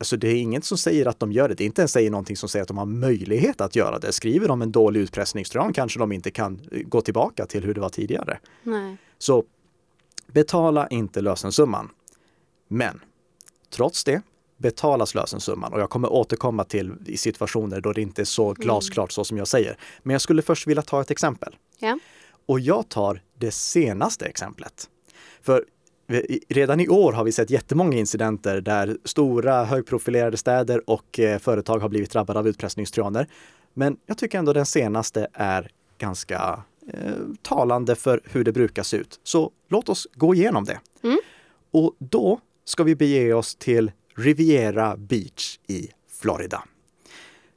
alltså, 0.00 0.16
det 0.16 0.28
är 0.28 0.34
inget 0.34 0.64
som 0.64 0.78
säger 0.78 1.06
att 1.06 1.20
de 1.20 1.32
gör 1.32 1.48
det. 1.48 1.54
Det 1.54 1.64
är 1.64 1.66
inte 1.66 1.80
ens 1.80 1.92
säger 1.92 2.10
någonting 2.10 2.36
som 2.36 2.48
säger 2.48 2.62
att 2.62 2.68
de 2.68 2.78
har 2.78 2.86
möjlighet 2.86 3.60
att 3.60 3.76
göra 3.76 3.98
det. 3.98 4.12
Skriver 4.12 4.48
de 4.48 4.62
en 4.62 4.72
dålig 4.72 5.00
utpressningstran 5.00 5.72
kanske 5.72 5.98
de 5.98 6.12
inte 6.12 6.30
kan 6.30 6.60
eh, 6.72 6.82
gå 6.82 7.00
tillbaka 7.00 7.46
till 7.46 7.64
hur 7.64 7.74
det 7.74 7.80
var 7.80 7.88
tidigare. 7.88 8.38
Nej. 8.62 8.96
Så 9.18 9.44
betala 10.26 10.88
inte 10.88 11.20
lösensumman. 11.20 11.90
Men 12.68 13.00
trots 13.76 14.04
det 14.04 14.22
betalas 14.56 15.14
lösensumman 15.14 15.72
och 15.72 15.80
jag 15.80 15.90
kommer 15.90 16.12
återkomma 16.12 16.64
till 16.64 16.92
i 17.06 17.16
situationer 17.16 17.80
då 17.80 17.92
det 17.92 18.02
inte 18.02 18.22
är 18.22 18.24
så 18.24 18.44
mm. 18.44 18.54
glasklart 18.54 19.12
så 19.12 19.24
som 19.24 19.38
jag 19.38 19.48
säger. 19.48 19.76
Men 20.02 20.12
jag 20.12 20.20
skulle 20.20 20.42
först 20.42 20.66
vilja 20.66 20.82
ta 20.82 21.00
ett 21.00 21.10
exempel. 21.10 21.56
Ja. 21.78 21.98
Och 22.46 22.60
jag 22.60 22.88
tar 22.88 23.20
det 23.38 23.50
senaste 23.50 24.26
exemplet. 24.26 24.90
För 25.42 25.64
redan 26.48 26.80
i 26.80 26.88
år 26.88 27.12
har 27.12 27.24
vi 27.24 27.32
sett 27.32 27.50
jättemånga 27.50 27.98
incidenter 27.98 28.60
där 28.60 28.98
stora 29.04 29.64
högprofilerade 29.64 30.36
städer 30.36 30.90
och 30.90 31.20
eh, 31.20 31.38
företag 31.38 31.78
har 31.78 31.88
blivit 31.88 32.10
drabbade 32.10 32.38
av 32.38 32.48
utpressningstrojaner. 32.48 33.28
Men 33.74 33.96
jag 34.06 34.18
tycker 34.18 34.38
ändå 34.38 34.52
den 34.52 34.66
senaste 34.66 35.28
är 35.32 35.70
ganska 35.98 36.62
eh, 36.92 37.12
talande 37.42 37.94
för 37.94 38.20
hur 38.24 38.44
det 38.44 38.52
brukar 38.52 38.82
se 38.82 38.96
ut. 38.96 39.20
Så 39.22 39.50
låt 39.68 39.88
oss 39.88 40.06
gå 40.14 40.34
igenom 40.34 40.64
det. 40.64 40.80
Mm. 41.02 41.18
Och 41.70 41.94
då 41.98 42.40
ska 42.66 42.84
vi 42.84 42.96
bege 42.96 43.32
oss 43.32 43.54
till 43.54 43.92
Riviera 44.14 44.96
Beach 44.96 45.58
i 45.66 45.88
Florida. 46.08 46.64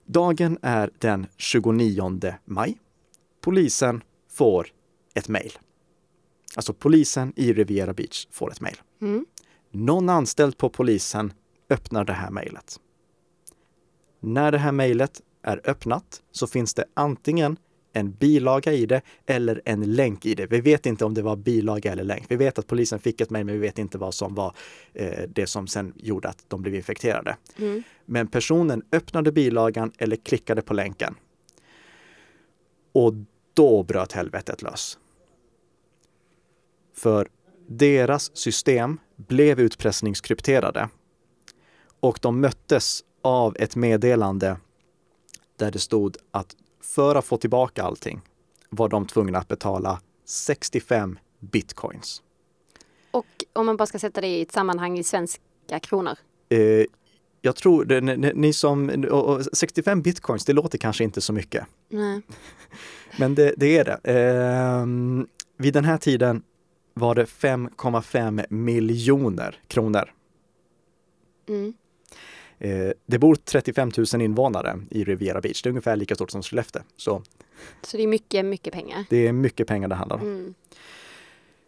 Dagen 0.06 0.58
är 0.62 0.92
den 0.98 1.28
29 1.38 2.34
maj. 2.46 2.78
Polisen 3.42 4.04
får 4.32 4.68
ett 5.14 5.28
mejl. 5.28 5.52
Alltså 6.56 6.74
polisen 6.74 7.34
i 7.36 7.54
Riviera 7.54 7.94
Beach 7.94 8.28
får 8.32 8.52
ett 8.52 8.62
mejl. 8.62 8.78
Mm. 9.02 9.26
Någon 9.72 10.10
anställd 10.10 10.58
på 10.58 10.70
polisen 10.70 11.34
öppnar 11.70 12.06
det 12.06 12.14
här 12.14 12.32
mejlet. 12.32 12.80
När 14.20 14.52
det 14.52 14.58
här 14.58 14.72
mejlet 14.72 15.22
är 15.42 15.70
öppnat 15.70 16.22
så 16.32 16.48
finns 16.48 16.74
det 16.74 16.86
antingen 16.94 17.58
en 17.94 18.12
bilaga 18.12 18.74
i 18.74 18.86
det 18.86 19.02
eller 19.26 19.62
en 19.66 19.94
länk 19.94 20.26
i 20.26 20.36
det. 20.36 20.48
Vi 20.48 20.62
vet 20.62 20.86
inte 20.86 21.06
om 21.06 21.14
det 21.14 21.22
var 21.22 21.36
bilaga 21.36 21.92
eller 21.92 22.04
länk. 22.04 22.26
Vi 22.28 22.36
vet 22.36 22.60
att 22.60 22.68
polisen 22.68 23.00
fick 23.00 23.22
ett 23.22 23.30
mejl, 23.30 23.46
men 23.46 23.56
vi 23.56 23.62
vet 23.62 23.80
inte 23.80 23.98
vad 23.98 24.14
som 24.14 24.36
var 24.36 24.56
eh, 24.94 25.24
det 25.30 25.48
som 25.48 25.68
sen 25.68 25.94
gjorde 25.96 26.30
att 26.30 26.46
de 26.48 26.62
blev 26.62 26.76
infekterade. 26.76 27.38
Mm. 27.58 27.84
Men 28.06 28.28
personen 28.28 28.84
öppnade 28.92 29.32
bilagan 29.32 29.92
eller 29.98 30.16
klickade 30.16 30.62
på 30.62 30.74
länken. 30.74 31.16
Och 32.92 33.14
då 33.54 33.84
bröt 33.84 34.12
helvetet 34.12 34.62
lös. 34.62 34.98
För 36.96 37.28
deras 37.68 38.38
system 38.38 38.98
blev 39.16 39.60
utpressningskrypterade 39.60 40.90
och 42.00 42.20
de 42.22 42.42
möttes 42.42 43.04
av 43.22 43.56
ett 43.60 43.76
meddelande 43.76 44.58
där 45.56 45.72
det 45.72 45.80
stod 45.80 46.18
att 46.32 46.56
för 46.82 47.16
att 47.16 47.26
få 47.26 47.38
tillbaka 47.38 47.84
allting 47.84 48.22
var 48.70 48.90
de 48.90 49.06
tvungna 49.08 49.38
att 49.38 49.48
betala 49.48 50.02
65 50.26 51.20
bitcoins. 51.40 52.22
Och 53.12 53.26
om 53.54 53.66
man 53.66 53.78
bara 53.78 53.86
ska 53.86 54.00
sätta 54.00 54.22
det 54.22 54.28
i 54.28 54.42
ett 54.42 54.52
sammanhang 54.52 55.00
i 55.00 55.04
svenska 55.04 55.80
kronor. 55.82 56.18
Eh, 56.50 56.86
jag 57.42 57.56
tror, 57.56 58.02
ni, 58.02 58.32
ni 58.36 58.54
som, 58.54 59.06
och, 59.12 59.36
och 59.36 59.46
65 59.54 60.02
bitcoins, 60.02 60.46
det 60.46 60.54
låter 60.54 60.78
kanske 60.78 61.04
inte 61.04 61.22
så 61.22 61.34
mycket. 61.34 61.66
Nej. 61.90 62.22
Men 63.18 63.36
det, 63.36 63.54
det 63.58 63.78
är 63.78 63.86
det. 63.86 64.00
Eh, 64.04 64.86
vid 65.58 65.74
den 65.74 65.86
här 65.86 65.98
tiden 65.98 66.44
var 66.94 67.16
det 67.16 67.26
5,5 67.26 68.46
miljoner 68.50 69.62
kronor. 69.68 70.14
Mm. 71.48 71.74
Eh, 72.60 72.92
det 73.06 73.20
bor 73.20 73.36
35 73.36 73.92
000 74.14 74.22
invånare 74.22 74.80
i 74.90 75.04
Riviera 75.04 75.42
Beach. 75.42 75.62
Det 75.62 75.68
är 75.68 75.72
ungefär 75.72 75.96
lika 75.96 76.16
stort 76.16 76.32
som 76.32 76.44
Skellefteå. 76.44 76.82
Så 76.98 77.22
Så 77.82 77.98
det 77.98 78.04
är 78.04 78.08
mycket, 78.08 78.46
mycket 78.46 78.74
pengar. 78.74 79.06
det 79.10 79.28
är 79.28 79.32
mycket 79.34 79.68
pengar 79.68 79.88
det 79.88 79.96
handlar 79.96 80.16
om. 80.18 80.22
Mm. 80.22 80.54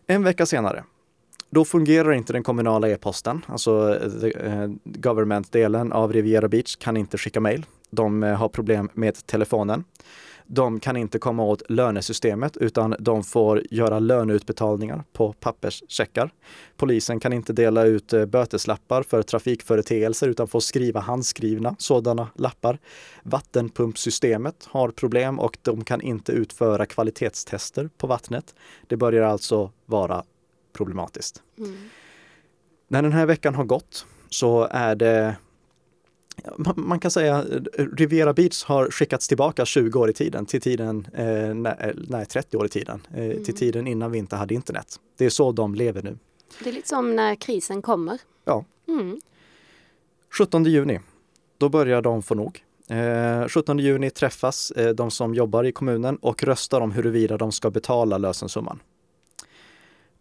En 0.08 0.24
vecka 0.24 0.46
senare, 0.46 0.84
då 1.50 1.66
fungerar 1.66 2.12
inte 2.14 2.34
den 2.34 2.44
kommunala 2.44 2.90
e-posten, 2.90 3.46
alltså 3.48 4.00
eh, 4.36 4.68
government-delen 4.84 5.92
av 5.92 6.14
Riviera 6.14 6.48
Beach 6.48 6.76
kan 6.76 6.98
inte 6.98 7.18
skicka 7.18 7.40
mejl. 7.40 7.66
De 7.90 8.24
eh, 8.24 8.36
har 8.36 8.50
problem 8.50 8.90
med 8.94 9.26
telefonen. 9.26 9.84
De 10.48 10.80
kan 10.80 10.98
inte 10.98 11.20
komma 11.20 11.44
åt 11.44 11.64
lönesystemet 11.70 12.58
utan 12.58 12.96
de 13.00 13.24
får 13.24 13.64
göra 13.72 14.00
löneutbetalningar 14.00 15.04
på 15.14 15.34
papperscheckar. 15.34 16.32
Polisen 16.78 17.20
kan 17.20 17.34
inte 17.34 17.54
dela 17.54 17.84
ut 17.84 18.14
eh, 18.14 18.26
böteslappar 18.26 19.04
för 19.04 19.24
trafikföreteelser 19.24 20.28
utan 20.28 20.48
får 20.48 20.60
skriva 20.60 21.00
handskrivna 21.00 21.76
sådana 21.80 22.28
lappar. 22.36 22.80
Vattenpumpsystemet 23.24 24.68
har 24.70 24.90
problem 24.90 25.40
och 25.40 25.58
de 25.62 25.84
kan 25.84 26.02
inte 26.02 26.32
utföra 26.32 26.86
kvalitetstester 26.86 27.90
på 27.98 28.08
vattnet. 28.08 28.56
Det 28.88 28.98
börjar 28.98 29.24
alltså 29.24 29.72
vara 29.86 30.24
problematiskt. 30.74 31.44
Mm. 31.58 31.76
När 32.88 33.02
den 33.02 33.12
här 33.12 33.26
veckan 33.26 33.56
har 33.56 33.64
gått 33.64 34.06
så 34.30 34.68
är 34.72 34.96
det 34.96 35.36
man- 36.76 37.00
kan 37.00 37.12
säga 37.12 37.38
eh, 37.78 37.86
Riviera 37.98 38.34
Beach 38.34 38.64
har 38.64 38.90
skickats 38.92 39.28
tillbaka 39.28 39.66
20 39.66 40.00
år 40.00 40.10
i 40.10 40.14
tiden 40.14 40.46
till 40.46 40.62
tiden, 40.62 41.08
eh, 41.14 41.54
nej, 41.54 41.94
nej 42.08 42.26
30 42.26 42.58
år 42.58 42.66
i 42.66 42.70
tiden, 42.70 43.08
eh, 43.14 43.24
Mm. 43.26 43.44
till 43.44 43.56
tiden 43.56 43.88
innan 43.88 44.12
vi 44.12 44.18
inte 44.18 44.36
hade 44.36 44.54
internet. 44.54 44.96
Det 45.18 45.26
är 45.26 45.30
så 45.30 45.52
de 45.52 45.76
lever 45.76 46.04
nu. 46.04 46.18
Det 46.64 46.70
är 46.70 46.74
lite 46.74 46.88
som 46.88 47.16
när 47.16 47.36
krisen 47.36 47.82
kommer. 47.82 48.20
Ja. 48.46 48.66
Mm. 48.88 49.22
17 50.38 50.66
juni, 50.66 51.00
då 51.58 51.70
börjar 51.70 52.02
de 52.02 52.22
få 52.24 52.36
nog. 52.36 52.64
Eh, 52.90 53.48
17 53.48 53.80
juni 53.80 54.10
träffas 54.10 54.72
eh, 54.72 54.90
de 54.90 55.12
som 55.12 55.34
jobbar 55.36 55.64
i 55.64 55.72
kommunen 55.72 56.16
och 56.18 56.44
röstar 56.44 56.82
om 56.82 56.92
huruvida 56.92 57.38
de 57.38 57.52
ska 57.52 57.70
betala 57.72 58.18
lösensumman. 58.18 58.80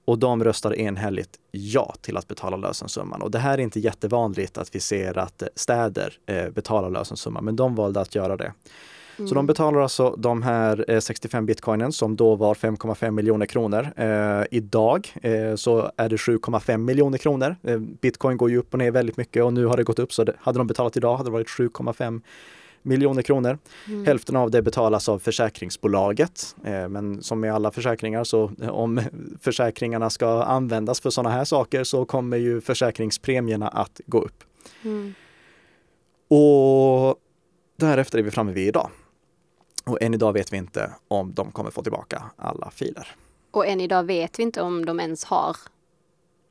Och 0.04 0.18
de 0.18 0.44
röstar 0.44 0.78
enhälligt 0.78 1.38
ja 1.50 1.94
till 2.00 2.16
att 2.16 2.28
betala 2.28 2.56
lösensumman. 2.56 3.22
Och 3.22 3.30
det 3.30 3.38
här 3.38 3.58
är 3.58 3.62
inte 3.62 3.80
jättevanligt 3.80 4.58
att 4.58 4.74
vi 4.74 4.80
ser 4.80 5.18
att 5.18 5.42
eh, 5.42 5.48
städer 5.54 6.18
eh, 6.26 6.48
betalar 6.48 6.90
lösensumman, 6.90 7.44
men 7.44 7.56
de 7.56 7.74
valde 7.74 8.00
att 8.00 8.14
göra 8.14 8.36
det. 8.36 8.52
Så 9.28 9.34
de 9.34 9.46
betalar 9.46 9.80
alltså 9.80 10.14
de 10.18 10.42
här 10.42 10.84
eh, 10.88 11.00
65 11.00 11.46
bitcoinen 11.46 11.92
som 11.92 12.16
då 12.16 12.34
var 12.36 12.54
5,5 12.54 13.10
miljoner 13.10 13.46
kronor. 13.46 13.92
Eh, 13.96 14.44
idag 14.50 15.14
eh, 15.22 15.54
så 15.54 15.90
är 15.96 16.08
det 16.08 16.16
7,5 16.16 16.76
miljoner 16.76 17.18
kronor. 17.18 17.56
Eh, 17.62 17.78
bitcoin 17.78 18.36
går 18.36 18.50
ju 18.50 18.58
upp 18.58 18.72
och 18.72 18.78
ner 18.78 18.90
väldigt 18.90 19.16
mycket 19.16 19.44
och 19.44 19.52
nu 19.52 19.66
har 19.66 19.76
det 19.76 19.84
gått 19.84 19.98
upp 19.98 20.12
så 20.12 20.24
det, 20.24 20.32
hade 20.38 20.58
de 20.58 20.66
betalat 20.66 20.96
idag 20.96 21.16
hade 21.16 21.28
det 21.28 21.32
varit 21.32 21.48
7,5 21.48 22.20
miljoner 22.82 23.22
kronor. 23.22 23.58
Mm. 23.86 24.06
Hälften 24.06 24.36
av 24.36 24.50
det 24.50 24.62
betalas 24.62 25.08
av 25.08 25.18
försäkringsbolaget. 25.18 26.56
Eh, 26.64 26.88
men 26.88 27.22
som 27.22 27.40
med 27.40 27.54
alla 27.54 27.70
försäkringar 27.70 28.24
så 28.24 28.52
om 28.70 29.00
försäkringarna 29.40 30.10
ska 30.10 30.42
användas 30.42 31.00
för 31.00 31.10
sådana 31.10 31.30
här 31.30 31.44
saker 31.44 31.84
så 31.84 32.04
kommer 32.04 32.36
ju 32.36 32.60
försäkringspremierna 32.60 33.68
att 33.68 34.00
gå 34.06 34.20
upp. 34.20 34.44
Mm. 34.82 35.14
Och 36.28 37.16
därefter 37.76 38.18
är 38.18 38.22
vi 38.22 38.30
framme 38.30 38.52
vid 38.52 38.68
idag. 38.68 38.90
Och 39.86 40.02
än 40.02 40.14
idag 40.14 40.32
vet 40.32 40.52
vi 40.52 40.56
inte 40.56 40.90
om 41.08 41.34
de 41.34 41.52
kommer 41.52 41.70
få 41.70 41.82
tillbaka 41.82 42.22
alla 42.36 42.70
filer. 42.70 43.08
Och 43.50 43.66
än 43.66 43.80
idag 43.80 44.02
vet 44.02 44.38
vi 44.38 44.42
inte 44.42 44.62
om 44.62 44.84
de 44.84 45.00
ens 45.00 45.24
har, 45.24 45.56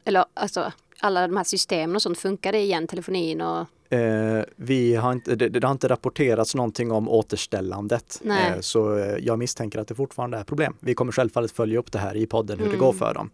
eller 0.06 0.26
alltså 0.34 0.72
alla 1.00 1.28
de 1.28 1.38
här 1.38 1.44
systemen 1.44 1.96
och 1.96 2.02
sånt, 2.02 2.18
funkar 2.18 2.52
det 2.52 2.60
igen, 2.60 2.88
telefonin 2.88 3.42
och 3.42 3.68
Eh, 3.90 4.44
vi 4.56 4.96
har 4.96 5.12
inte, 5.14 5.36
det, 5.36 5.50
det 5.50 5.68
har 5.68 5.72
inte 5.72 5.88
rapporterats 5.88 6.56
någonting 6.56 6.92
om 6.92 7.10
återställandet. 7.10 8.22
Eh, 8.26 8.60
så 8.60 8.98
eh, 8.98 9.18
jag 9.20 9.40
misstänker 9.40 9.80
att 9.80 9.88
det 9.88 9.96
fortfarande 9.96 10.38
är 10.38 10.44
problem. 10.44 10.76
Vi 10.80 10.94
kommer 10.94 11.12
självfallet 11.12 11.52
följa 11.52 11.80
upp 11.80 11.92
det 11.92 12.00
här 12.00 12.16
i 12.16 12.26
podden, 12.26 12.58
hur 12.60 12.66
det 12.66 12.70
Mm. 12.72 12.80
går 12.80 12.94
för 12.94 13.14
dem. 13.14 13.30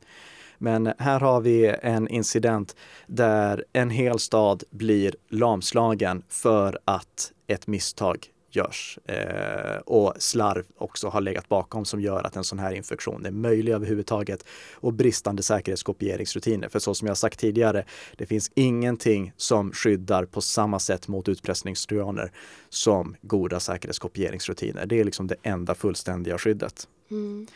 Men 0.57 0.93
här 0.97 1.19
har 1.19 1.41
vi 1.41 1.75
en 1.81 2.07
incident 2.07 2.75
där 3.07 3.65
en 3.73 3.89
hel 3.89 4.19
stad 4.19 4.63
blir 4.69 5.15
lamslagen 5.29 6.23
för 6.29 6.79
att 6.85 7.31
ett 7.47 7.67
misstag 7.67 8.27
görs. 8.55 8.99
Eh, 9.05 9.77
och 9.85 10.13
slarv 10.19 10.65
också 10.77 11.07
har 11.07 11.21
legat 11.21 11.49
bakom 11.49 11.85
som 11.85 12.01
gör 12.01 12.23
att 12.23 12.35
en 12.35 12.43
sån 12.43 12.59
här 12.59 12.71
infektion 12.71 13.25
är 13.25 13.31
möjlig 13.31 13.71
överhuvudtaget. 13.71 14.45
Och 14.73 14.93
bristande 14.93 15.43
säkerhetskopieringsrutiner. 15.43 16.69
För 16.69 16.79
så 16.79 16.93
som 16.93 17.07
jag 17.07 17.17
sagt 17.17 17.39
tidigare, 17.39 17.85
det 18.17 18.25
finns 18.25 18.51
ingenting 18.55 19.33
som 19.37 19.71
skyddar 19.71 20.25
på 20.25 20.41
samma 20.41 20.79
sätt 20.79 21.07
mot 21.07 21.29
utpressningstrojaner 21.29 22.31
som 22.69 23.15
goda 23.21 23.59
säkerhetskopieringsrutiner. 23.59 24.85
Det 24.85 24.99
är 24.99 25.03
liksom 25.03 25.27
det 25.27 25.35
enda 25.43 25.75
fullständiga 25.75 26.37
skyddet. 26.37 26.87
mm. 27.11 27.47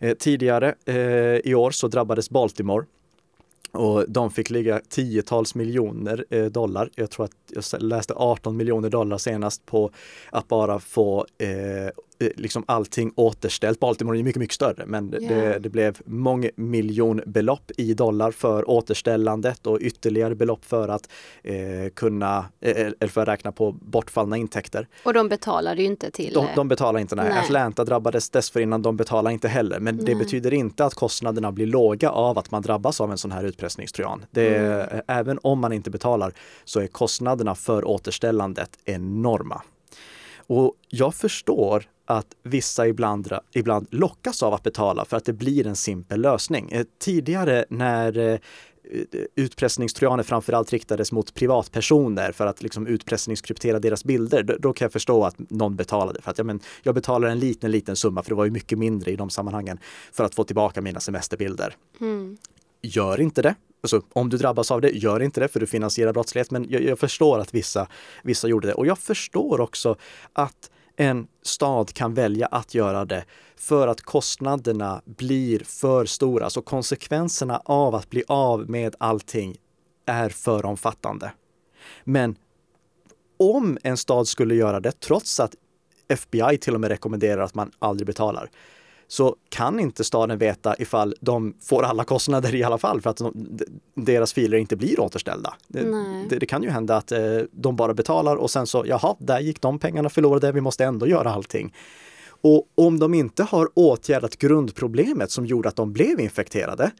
Eh, 0.00 0.14
tidigare 0.14 0.74
eh, 0.84 0.96
i 1.44 1.54
år 1.54 1.70
så 1.70 1.88
drabbades 1.88 2.30
Baltimore 2.30 2.86
och 3.72 4.04
de 4.08 4.30
fick 4.30 4.50
ligga 4.50 4.80
tiotals 4.88 5.54
miljoner 5.54 6.24
eh, 6.30 6.44
dollar. 6.44 6.90
Jag 6.94 7.10
tror 7.10 7.24
att 7.24 7.47
jag 7.50 7.82
läste 7.82 8.14
18 8.16 8.56
miljoner 8.56 8.90
dollar 8.90 9.18
senast 9.18 9.66
på 9.66 9.90
att 10.30 10.48
bara 10.48 10.78
få 10.78 11.26
eh, 11.38 11.48
eh, 11.86 11.90
liksom 12.36 12.64
allting 12.66 13.12
återställt. 13.16 13.80
Baltimore 13.80 14.18
är 14.18 14.22
mycket, 14.22 14.40
mycket 14.40 14.54
större, 14.54 14.86
men 14.86 15.14
Ja. 15.20 15.28
det, 15.28 15.58
det 15.58 15.68
blev 15.68 15.98
mångmiljonbelopp 16.04 17.70
i 17.76 17.94
dollar 17.94 18.30
för 18.30 18.70
återställandet 18.70 19.66
och 19.66 19.78
ytterligare 19.80 20.34
belopp 20.34 20.64
för 20.64 20.88
att 20.88 21.08
eh, 21.42 21.54
kunna, 21.94 22.38
eh, 22.60 22.86
eller 22.86 23.08
för 23.08 23.20
att 23.20 23.28
räkna 23.28 23.52
på 23.52 23.72
bortfallna 23.72 24.36
intäkter. 24.36 24.88
Och 25.04 25.14
de 25.14 25.28
betalade 25.28 25.80
ju 25.82 25.86
inte 25.86 26.10
till... 26.10 26.34
De, 26.34 26.46
eh, 26.46 26.54
de 26.54 26.68
betalar 26.68 27.00
inte, 27.00 27.16
nej. 27.16 27.28
Nej. 27.28 27.38
Atlanta 27.38 27.84
drabbades 27.84 28.30
dessförinnan, 28.30 28.82
de 28.82 28.96
betalar 28.96 29.30
inte 29.30 29.48
heller. 29.48 29.80
Men 29.80 29.96
det 29.96 30.04
Nej. 30.04 30.14
betyder 30.14 30.54
inte 30.54 30.84
att 30.84 30.94
kostnaderna 30.94 31.52
blir 31.52 31.66
låga 31.66 32.10
av 32.10 32.38
att 32.38 32.50
man 32.50 32.62
drabbas 32.62 33.00
av 33.00 33.10
en 33.10 33.18
sån 33.18 33.32
här 33.32 33.44
utpressningstrojan. 33.44 34.24
Det 34.30 34.58
Mm. 34.58 35.00
Även 35.06 35.38
om 35.42 35.58
man 35.60 35.72
inte 35.72 35.90
betalar 35.90 36.32
så 36.64 36.80
är 36.80 36.86
kostnaderna 37.38 37.54
för 37.54 37.84
återställandet 37.84 38.78
enorma. 38.84 39.62
Och 40.48 40.74
jag 40.88 41.14
förstår 41.14 41.84
att 42.06 42.26
vissa 42.42 42.86
ibland, 42.86 43.32
ibland 43.54 43.86
lockas 43.90 44.42
av 44.42 44.54
att 44.54 44.62
betala 44.62 45.04
för 45.04 45.16
att 45.16 45.24
det 45.24 45.32
blir 45.32 45.66
en 45.66 45.76
simpel 45.76 46.20
lösning. 46.20 46.70
Eh, 46.72 46.86
Tidigare 46.98 47.64
när 47.70 48.18
eh, 48.18 48.38
utpressningstrojaner 49.36 50.22
framförallt 50.22 50.72
riktades 50.72 51.12
mot 51.12 51.34
privatpersoner 51.34 52.32
för 52.32 52.46
att 52.46 52.62
liksom 52.62 52.86
utpressningskryptera 52.86 53.78
deras 53.78 54.04
bilder, 54.04 54.42
då, 54.42 54.56
då 54.58 54.72
kan 54.72 54.84
jag 54.84 54.92
förstå 54.92 55.24
att 55.24 55.36
någon 55.50 55.76
betalade. 55.76 56.22
För 56.22 56.30
att 56.30 56.38
ja, 56.38 56.44
men, 56.44 56.60
jag 56.82 56.94
betalar 56.94 57.28
en 57.28 57.38
liten, 57.38 57.70
liten 57.70 57.96
summa, 57.96 58.22
för 58.22 58.30
det 58.30 58.36
var 58.36 58.44
ju 58.44 58.50
mycket 58.50 58.78
mindre 58.78 59.10
i 59.10 59.16
de 59.16 59.30
sammanhangen, 59.30 59.78
för 60.12 60.24
att 60.24 60.34
få 60.34 60.44
tillbaka 60.44 60.80
mina 60.80 61.00
semesterbilder. 61.00 61.76
Mm. 62.00 62.38
Gör 62.82 63.20
inte 63.20 63.42
det. 63.42 63.54
Alltså, 63.80 64.02
om 64.12 64.28
du 64.28 64.36
drabbas 64.36 64.70
av 64.70 64.80
det, 64.80 64.90
gör 64.90 65.22
inte 65.22 65.40
det 65.40 65.48
för 65.48 65.60
du 65.60 65.66
finansierar 65.66 66.12
brottslighet. 66.12 66.50
Men 66.50 66.66
jag, 66.68 66.82
jag 66.82 66.98
förstår 66.98 67.38
att 67.38 67.54
vissa, 67.54 67.88
vissa 68.22 68.48
gjorde 68.48 68.68
det. 68.68 68.74
Och 68.74 68.86
jag 68.86 68.98
förstår 68.98 69.60
också 69.60 69.96
att 70.32 70.70
en 70.96 71.26
stad 71.42 71.92
kan 71.92 72.14
välja 72.14 72.46
att 72.46 72.74
göra 72.74 73.04
det 73.04 73.24
för 73.56 73.88
att 73.88 74.00
kostnaderna 74.00 75.02
blir 75.04 75.58
för 75.64 76.04
stora. 76.04 76.50
Så 76.50 76.62
konsekvenserna 76.62 77.62
av 77.64 77.94
att 77.94 78.10
bli 78.10 78.24
av 78.28 78.70
med 78.70 78.94
allting 78.98 79.56
är 80.06 80.28
för 80.28 80.64
omfattande. 80.66 81.32
Men 82.04 82.36
om 83.36 83.78
en 83.82 83.96
stad 83.96 84.28
skulle 84.28 84.54
göra 84.54 84.80
det, 84.80 85.00
trots 85.00 85.40
att 85.40 85.54
FBI 86.08 86.58
till 86.58 86.74
och 86.74 86.80
med 86.80 86.88
rekommenderar 86.88 87.42
att 87.42 87.54
man 87.54 87.70
aldrig 87.78 88.06
betalar, 88.06 88.50
så 89.08 89.36
kan 89.48 89.80
inte 89.80 90.04
staden 90.04 90.38
veta 90.38 90.74
ifall 90.78 91.14
de 91.20 91.54
får 91.60 91.82
alla 91.82 92.04
kostnader 92.04 92.54
i 92.54 92.62
alla 92.62 92.78
fall 92.78 93.00
för 93.00 93.10
att 93.10 93.16
de, 93.16 93.58
deras 93.94 94.32
filer 94.32 94.58
inte 94.58 94.76
blir 94.76 95.00
återställda. 95.00 95.54
Det, 95.68 95.84
det, 96.28 96.38
det, 96.38 96.46
kan 96.46 96.62
ju 96.62 96.70
hända 96.70 96.96
att 96.96 97.12
eh, 97.12 97.20
de 97.50 97.76
bara 97.76 97.94
betalar 97.94 98.36
och 98.36 98.50
sen 98.50 98.66
så, 98.66 98.84
jaha, 98.86 99.16
där 99.18 99.40
gick 99.40 99.60
de 99.60 99.78
pengarna 99.78 100.08
förlorade, 100.08 100.52
vi 100.52 100.60
måste 100.60 100.84
ändå 100.84 101.06
göra 101.06 101.30
allting. 101.30 101.74
Och 102.40 102.68
om 102.74 102.98
de 102.98 103.14
inte 103.14 103.42
har 103.42 103.68
åtgärdat 103.74 104.36
grundproblemet 104.38 105.30
som 105.30 105.46
gjorde 105.46 105.68
att 105.68 105.76
de 105.76 105.92
blev 105.92 106.20
infekterade, 106.20 106.90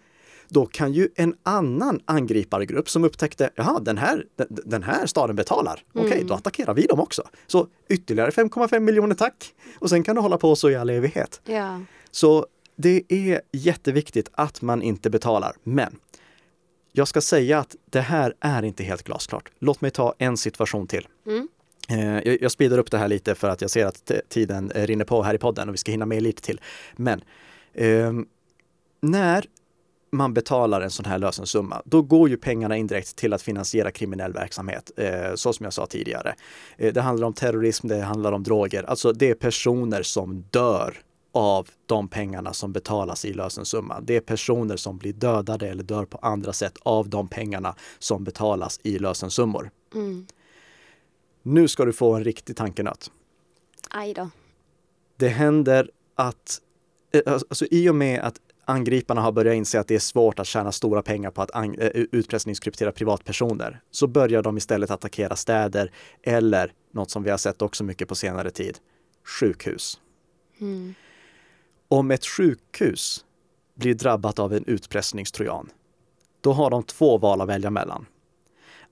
då 0.48 0.66
kan 0.66 0.92
ju 0.92 1.08
en 1.14 1.34
annan 1.42 2.00
angripargrupp 2.04 2.90
som 2.90 3.04
upptäckte, 3.04 3.50
jaha, 3.54 3.80
den 3.80 3.98
här, 3.98 4.24
den 4.48 4.82
här 4.82 5.06
staden 5.06 5.36
betalar. 5.36 5.84
Okej, 5.92 6.06
okay, 6.06 6.16
mm. 6.16 6.28
då 6.28 6.34
attackerar 6.34 6.74
vi 6.74 6.82
dem 6.82 7.00
också. 7.00 7.22
Så 7.46 7.66
ytterligare 7.88 8.30
5,5 8.30 8.80
miljoner 8.80 9.14
tack. 9.14 9.54
Och 9.78 9.90
sen 9.90 10.02
kan 10.02 10.16
du 10.16 10.22
hålla 10.22 10.38
på 10.38 10.56
så 10.56 10.70
i 10.70 10.76
all 10.76 10.90
evighet. 10.90 11.40
Ja. 11.44 11.80
Så 12.10 12.46
det 12.76 13.02
är 13.08 13.40
jätteviktigt 13.52 14.28
att 14.32 14.62
man 14.62 14.82
inte 14.82 15.10
betalar. 15.10 15.56
Men 15.62 15.96
jag 16.92 17.08
ska 17.08 17.20
säga 17.20 17.58
att 17.58 17.76
det 17.90 18.00
här 18.00 18.34
är 18.40 18.62
inte 18.62 18.84
helt 18.84 19.02
glasklart. 19.02 19.50
Låt 19.58 19.80
mig 19.80 19.90
ta 19.90 20.14
en 20.18 20.36
situation 20.36 20.86
till. 20.86 21.08
Mm. 21.26 21.48
Eh, 21.88 22.36
jag 22.40 22.52
speedar 22.52 22.78
upp 22.78 22.90
det 22.90 22.98
här 22.98 23.08
lite 23.08 23.34
för 23.34 23.48
att 23.48 23.60
jag 23.60 23.70
ser 23.70 23.86
att 23.86 24.10
tiden 24.28 24.72
rinner 24.74 25.04
på 25.04 25.22
här 25.22 25.34
i 25.34 25.38
podden 25.38 25.68
och 25.68 25.74
vi 25.74 25.78
ska 25.78 25.90
hinna 25.90 26.06
med 26.06 26.22
lite 26.22 26.42
till. 26.42 26.60
Men 26.96 27.24
eh, 27.74 28.12
när 29.00 29.44
man 30.10 30.34
betalar 30.34 30.80
en 30.80 30.90
sån 30.90 31.04
här 31.04 31.18
lösensumma, 31.18 31.82
då 31.84 32.02
går 32.02 32.28
ju 32.28 32.36
pengarna 32.36 32.76
indirekt 32.76 33.16
till 33.16 33.32
att 33.32 33.42
finansiera 33.42 33.90
kriminell 33.90 34.32
verksamhet, 34.32 34.90
eh, 34.96 35.34
så 35.34 35.52
som 35.52 35.64
jag 35.64 35.72
sa 35.72 35.86
tidigare. 35.86 36.34
Eh, 36.76 36.92
det 36.92 37.00
handlar 37.00 37.26
om 37.26 37.32
terrorism, 37.32 37.88
det 37.88 38.00
handlar 38.00 38.32
om 38.32 38.42
droger, 38.42 38.82
alltså 38.82 39.12
det 39.12 39.30
är 39.30 39.34
personer 39.34 40.02
som 40.02 40.44
dör 40.50 40.94
av 41.38 41.68
de 41.86 42.08
pengarna 42.08 42.52
som 42.52 42.72
betalas 42.72 43.24
i 43.24 43.32
lösensumma. 43.32 44.00
Det 44.00 44.16
är 44.16 44.20
personer 44.20 44.76
som 44.76 44.98
blir 44.98 45.12
dödade 45.12 45.68
eller 45.68 45.82
dör 45.82 46.04
på 46.04 46.18
andra 46.18 46.52
sätt 46.52 46.78
av 46.82 47.08
de 47.08 47.28
pengarna 47.28 47.74
som 47.98 48.24
betalas 48.24 48.80
i 48.82 48.98
lösensummor. 48.98 49.70
Mm. 49.94 50.26
Nu 51.42 51.68
ska 51.68 51.84
du 51.84 51.92
få 51.92 52.14
en 52.14 52.24
riktig 52.24 52.56
tankenöt. 52.56 53.10
Aj 53.90 54.14
då. 54.14 54.30
Det 55.16 55.28
händer 55.28 55.90
att, 56.14 56.60
eh, 57.12 57.32
alltså 57.32 57.66
i 57.70 57.88
och 57.88 57.94
med 57.94 58.20
att 58.20 58.40
angriparna 58.64 59.20
har 59.20 59.32
börjat 59.32 59.54
inse 59.54 59.80
att 59.80 59.88
det 59.88 59.94
är 59.94 59.98
svårt 59.98 60.38
att 60.38 60.46
tjäna 60.46 60.72
stora 60.72 61.02
pengar 61.02 61.30
på 61.30 61.42
att 61.42 61.54
eh, 61.54 61.88
utpressningskryptera 61.94 62.92
privatpersoner, 62.92 63.80
så 63.90 64.06
börjar 64.06 64.42
de 64.42 64.56
istället 64.56 64.90
attackera 64.90 65.36
städer 65.36 65.92
eller 66.22 66.72
något 66.92 67.10
som 67.10 67.22
vi 67.22 67.30
har 67.30 67.38
sett 67.38 67.62
också 67.62 67.84
mycket 67.84 68.08
på 68.08 68.14
senare 68.14 68.50
tid, 68.50 68.78
sjukhus. 69.24 70.00
Mm. 70.60 70.94
Om 71.90 72.10
ett 72.10 72.26
sjukhus 72.26 73.24
blir 73.74 73.94
drabbat 73.94 74.38
av 74.38 74.54
en 74.54 74.64
utpressningstrojan, 74.64 75.70
då 76.40 76.52
har 76.52 76.70
de 76.70 76.82
två 76.82 77.18
val 77.18 77.40
att 77.40 77.48
välja 77.48 77.70
mellan. 77.70 78.06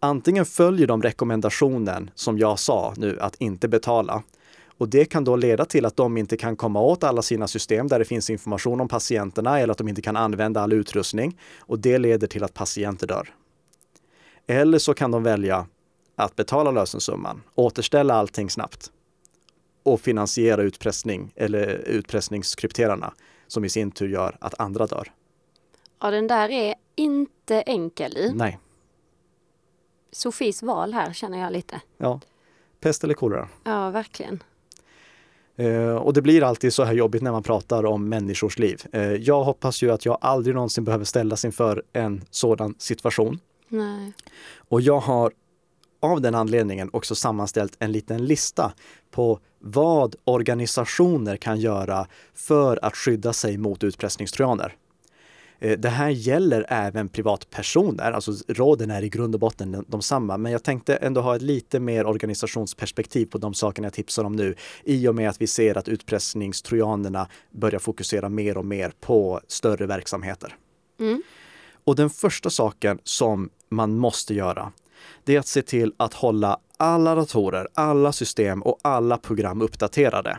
Antingen 0.00 0.44
följer 0.44 0.87
de 0.87 1.02
rekommendationen 1.02 2.11
som 2.14 2.38
jag 2.38 2.59
sa 2.59 2.94
nu 2.96 3.20
att 3.20 3.37
inte 3.37 3.68
betala 3.68 4.22
och 4.78 4.88
det 4.88 5.04
kan 5.04 5.24
då 5.24 5.37
leda 5.37 5.64
till 5.64 5.85
att 5.85 5.96
de 5.96 6.16
inte 6.16 6.37
kan 6.37 6.56
komma 6.56 6.80
åt 6.80 7.04
alla 7.04 7.22
sina 7.22 7.48
system 7.48 7.88
där 7.88 7.98
det 7.98 8.04
finns 8.04 8.30
information 8.30 8.80
om 8.80 8.88
patienterna 8.88 9.61
eller 9.61 9.72
att 9.72 9.78
de 9.78 9.88
inte 9.88 10.02
kan 10.02 10.16
använda 10.16 10.61
all 10.61 10.72
utrustning 10.72 11.38
och 11.59 11.78
det 11.78 11.98
leder 11.98 12.26
till 12.26 12.44
att 12.44 12.54
patienter 12.54 13.06
dör. 13.06 13.35
Eller 14.46 14.78
så 14.78 14.94
kan 14.94 15.11
de 15.11 15.22
välja 15.22 15.66
att 16.16 16.37
betala 16.37 16.70
lösensumman, 16.70 17.42
återställa 17.54 18.14
allting 18.14 18.50
snabbt 18.50 18.92
och 19.87 20.01
finansiera 20.01 20.62
utpressning 20.62 21.33
eller 21.37 21.66
utpressningskrypterarna 21.66 23.14
som 23.46 23.64
i 23.64 23.68
sin 23.68 23.90
tur 23.90 24.09
gör 24.09 24.37
att 24.40 24.61
andra 24.61 24.87
dör. 24.87 25.12
Ja, 26.01 26.11
den 26.11 26.27
där 26.27 26.49
är 26.49 26.75
inte 26.94 27.61
enkel 27.61 28.16
i. 28.16 28.33
Nej. 28.35 28.59
Sofies 30.12 30.62
val 30.62 30.94
här 30.94 31.12
känner 31.12 31.38
jag 31.38 31.53
lite. 31.53 31.81
Ja, 31.96 32.20
pest 32.81 33.05
eller 33.05 33.14
kolera. 33.14 33.49
Ja, 33.64 33.90
verkligen. 33.90 34.42
Eh, 35.57 35.96
och 35.96 36.12
det 36.12 36.22
blir 36.22 36.42
alltid 36.42 36.72
så 36.72 36.85
här 36.85 36.94
jobbigt 36.94 37.22
när 37.22 37.33
man 37.33 37.42
pratar 37.42 37.87
om 37.87 38.09
människors 38.09 38.59
liv. 38.59 38.83
Eh, 38.92 39.12
jag 39.12 39.44
hoppas 39.44 39.83
ju 39.83 39.90
att 39.90 40.05
jag 40.05 40.18
aldrig 40.20 40.55
någonsin 40.55 40.85
behöver 40.85 41.05
ställas 41.05 41.44
inför 41.44 41.83
en 41.92 42.25
sådan 42.31 42.75
situation. 42.79 43.40
Nej. 43.68 44.12
Och 44.57 44.81
jag 44.81 44.99
har 44.99 45.33
av 46.00 46.20
den 46.20 46.35
anledningen 46.35 46.90
också 46.92 47.14
sammanställt 47.14 47.76
en 47.78 47.92
liten 47.92 48.24
lista 48.24 48.72
på 49.11 49.40
vad 49.59 50.16
organisationer 50.24 51.37
kan 51.37 51.61
göra 51.61 52.06
för 52.35 52.78
att 52.82 52.96
skydda 52.96 53.32
sig 53.32 53.59
mot 53.59 53.85
utpressningstrojaner. 53.85 54.76
Eh, 55.59 55.78
det 55.78 55.88
här 55.88 56.09
gäller 56.09 56.66
även 56.68 57.09
privatpersoner, 57.09 58.12
alltså 58.12 58.32
råden 58.48 58.90
är 58.90 59.02
i 59.02 59.09
grund 59.09 59.35
och 59.35 59.40
botten 59.40 59.85
de 59.88 60.02
samma, 60.02 60.37
men 60.37 60.52
jag 60.52 60.62
tänkte 60.62 60.96
ändå 60.96 61.20
ha 61.20 61.37
ett 61.37 61.42
lite 61.42 61.80
mer 61.80 62.06
organisationsperspektiv 62.06 63.26
på 63.26 63.38
de 63.38 63.54
sakerna 63.54 63.87
jag 63.87 63.92
tipsar 63.92 64.24
om 64.24 64.37
nu, 64.37 64.54
i 64.85 65.09
och 65.09 65.14
med 65.14 65.28
att 65.28 65.40
vi 65.40 65.46
ser 65.46 65.78
att 65.78 65.88
utpressningstrojanerna 65.88 67.28
börjar 67.50 67.78
fokusera 67.78 68.28
mer 68.28 68.56
och 68.56 68.66
mer 68.66 68.92
på 69.00 69.40
större 69.48 69.87
verksamheter. 69.87 70.56
Mm. 71.00 71.22
Och 71.85 71.96
den 71.96 72.11
första 72.11 72.50
saken 72.50 72.98
som 73.04 73.50
man 73.68 73.98
måste 73.98 74.35
göra, 74.35 74.72
det 75.24 75.35
är 75.35 75.38
att 75.38 75.46
se 75.46 75.62
till 75.62 75.92
att 75.96 76.14
hålla 76.14 76.59
alla 76.76 77.14
datorer, 77.14 77.68
alla 77.74 78.12
system 78.12 78.62
och 78.62 78.78
alla 78.82 79.18
program 79.18 79.62
uppdaterade. 79.62 80.38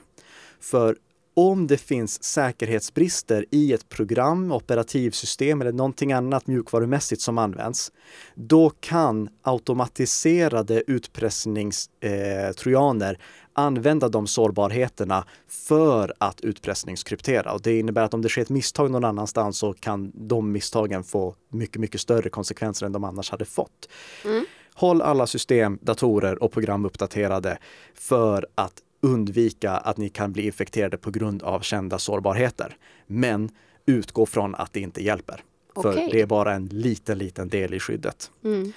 För 0.59 0.95
om 1.37 1.67
det 1.67 1.77
finns 1.77 2.23
säkerhetsbrister 2.23 3.45
i 3.51 3.73
ett 3.73 3.89
program, 3.89 4.51
operativsystem 4.51 5.61
eller 5.61 5.71
någonting 5.71 6.13
annat 6.13 6.47
mjukvarumässigt 6.47 7.21
som 7.21 7.37
används, 7.37 7.91
då 8.35 8.69
kan 8.69 9.29
automatiserade 9.41 10.83
utpressningstrojaner 10.87 13.11
eh, 13.11 13.17
använda 13.57 14.09
de 14.09 14.27
sårbarheterna 14.27 15.25
för 15.47 16.13
att 16.17 16.41
utpressningskryptera. 16.41 17.53
Och 17.53 17.61
det 17.61 17.79
innebär 17.79 18.01
att 18.01 18.13
om 18.13 18.21
det 18.21 18.29
sker 18.29 18.41
ett 18.41 18.49
misstag 18.49 18.91
någon 18.91 19.05
annanstans 19.05 19.57
så 19.57 19.73
kan 19.73 20.11
de 20.15 20.51
misstagen 20.51 21.03
få 21.03 21.35
mycket, 21.49 21.81
mycket 21.81 22.01
större 22.01 22.29
konsekvenser 22.29 22.85
än 22.85 22.91
de 22.91 23.03
annars 23.03 23.31
hade 23.31 23.45
fått. 23.45 23.89
Mm. 24.25 24.45
Håll 24.73 25.01
alla 25.01 25.27
system, 25.27 25.79
datorer 25.81 26.43
och 26.43 26.51
program 26.51 26.85
uppdaterade 26.85 27.57
för 27.93 28.47
att 28.55 28.73
undvika 29.01 29.71
att 29.71 29.97
ni 29.97 30.09
kan 30.09 30.33
bli 30.33 30.45
infekterade 30.45 30.97
på 30.97 31.11
grund 31.11 31.43
av 31.43 31.59
kända 31.59 31.99
sårbarheter. 31.99 32.77
Men 33.07 33.49
utgå 33.85 34.25
från 34.25 34.55
att 34.55 34.73
det 34.73 34.79
inte 34.79 35.03
hjälper. 35.03 35.43
Okay. 35.73 35.93
För 35.93 36.11
det 36.11 36.21
är 36.21 36.25
bara 36.25 36.53
en 36.53 36.65
liten, 36.65 37.17
liten 37.17 37.49
del 37.49 37.73
i 37.73 37.79
skyddet. 37.79 38.31
Mm. 38.43 38.73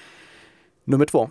Nummer 0.85 1.07
två. 1.07 1.31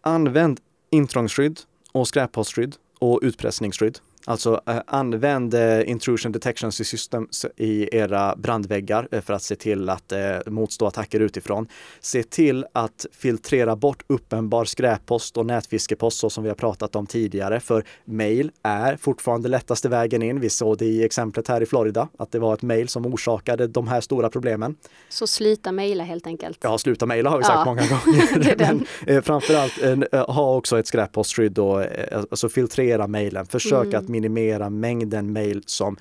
Använd 0.00 0.60
intrångsskydd 0.90 1.60
och 1.92 2.08
skräppostsskydd 2.08 2.76
och 2.98 3.18
utpressningsskydd. 3.22 3.98
Alltså 4.24 4.60
eh, 4.66 4.76
använd 4.86 5.54
eh, 5.54 5.90
intrusion 5.90 6.32
detection 6.32 6.72
systems 6.72 7.46
i 7.56 7.96
era 7.96 8.36
brandväggar 8.36 9.08
eh, 9.10 9.20
för 9.20 9.32
att 9.32 9.42
se 9.42 9.56
till 9.56 9.88
att 9.88 10.12
motstå 10.46 10.86
attacker 10.86 11.20
utifrån. 11.20 11.68
Se 12.00 12.22
till 12.22 12.66
att 12.72 13.06
filtrera 13.12 13.76
bort 13.76 14.02
uppenbar 14.06 14.64
skräppost 14.64 15.36
och 15.36 15.46
nätfiskepost 15.46 16.18
så 16.18 16.30
som 16.30 16.42
vi 16.44 16.50
har 16.50 16.56
pratat 16.56 16.96
om 16.96 17.06
tidigare. 17.06 17.60
För 17.60 17.84
mail 18.04 18.50
är 18.62 18.96
fortfarande 18.96 19.48
lättaste 19.48 19.88
vägen 19.88 20.22
in. 20.22 20.40
Vi 20.40 20.50
såg 20.50 20.78
det 20.78 20.84
i 20.84 21.04
exemplet 21.04 21.48
här 21.48 21.60
i 21.60 21.66
Florida, 21.66 22.08
att 22.18 22.32
det 22.32 22.38
var 22.38 22.54
ett 22.54 22.62
mail 22.62 22.88
som 22.88 23.06
orsakade 23.06 23.66
de 23.66 23.88
här 23.88 24.00
stora 24.00 24.28
problemen. 24.28 24.76
Så 25.08 25.26
sluta 25.26 25.72
mejla 25.72 26.04
helt 26.04 26.26
enkelt. 26.26 26.58
Ja, 26.62 26.78
sluta 26.78 27.06
mejla 27.06 27.30
har 27.30 27.38
vi 27.38 27.44
sagt 27.44 27.56
ja. 27.56 27.64
många 27.64 27.82
gånger. 27.88 28.56
Men 28.58 28.86
eh, 29.06 29.22
framförallt 29.22 29.82
eh, 30.12 30.26
ha 30.26 30.56
också 30.56 30.78
ett 30.78 30.86
skräpppostskydd 30.86 31.58
och 31.58 31.82
eh, 31.82 32.18
alltså 32.30 32.48
filtrera 32.48 33.06
mejlen. 33.06 33.46
Försök 33.46 33.86
mm. 33.86 33.98
att 33.98 34.08
minimera 34.10 34.70
mängden 34.70 35.32
mejl 35.32 35.62
som 35.66 35.96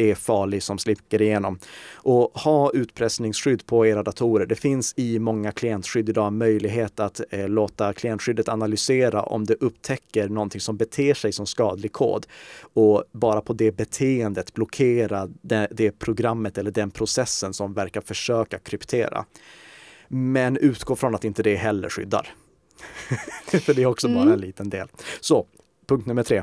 är 0.00 0.14
farlig 0.14 0.62
som 0.62 0.78
slinker 0.78 1.22
igenom. 1.22 1.58
Och 1.94 2.40
ha 2.40 2.70
utpressningsskydd 2.70 3.66
på 3.66 3.86
era 3.86 4.02
datorer. 4.02 4.46
Det 4.46 4.54
finns 4.54 4.94
i 4.96 5.18
många 5.18 5.52
klientskydd 5.52 6.08
idag 6.08 6.32
möjlighet 6.32 7.00
att 7.00 7.20
eh, 7.30 7.48
låta 7.48 7.92
klientskyddet 7.92 8.48
analysera 8.48 9.22
om 9.22 9.44
det 9.44 9.54
upptäcker 9.54 10.28
någonting 10.28 10.60
som 10.60 10.76
beter 10.76 11.14
sig 11.14 11.32
som 11.32 11.46
skadlig 11.46 11.92
kod 11.92 12.26
och 12.72 13.04
bara 13.12 13.40
på 13.40 13.52
det 13.52 13.72
beteendet 13.72 14.54
blockera 14.54 15.28
det, 15.42 15.68
det 15.70 15.98
programmet 15.98 16.58
eller 16.58 16.70
den 16.70 16.90
processen 16.90 17.54
som 17.54 17.72
verkar 17.72 18.00
försöka 18.00 18.58
kryptera. 18.58 19.24
Men 20.08 20.56
utgå 20.56 20.96
från 20.96 21.14
att 21.14 21.24
inte 21.24 21.42
det 21.42 21.56
heller 21.56 21.88
skyddar. 21.88 22.34
För 23.46 23.74
det 23.74 23.82
är 23.82 23.86
också 23.86 24.08
mm. 24.08 24.24
bara 24.24 24.34
en 24.34 24.40
liten 24.40 24.70
del. 24.70 24.88
Så, 25.20 25.46
punkt 25.86 26.06
nummer 26.06 26.22
tre 26.22 26.42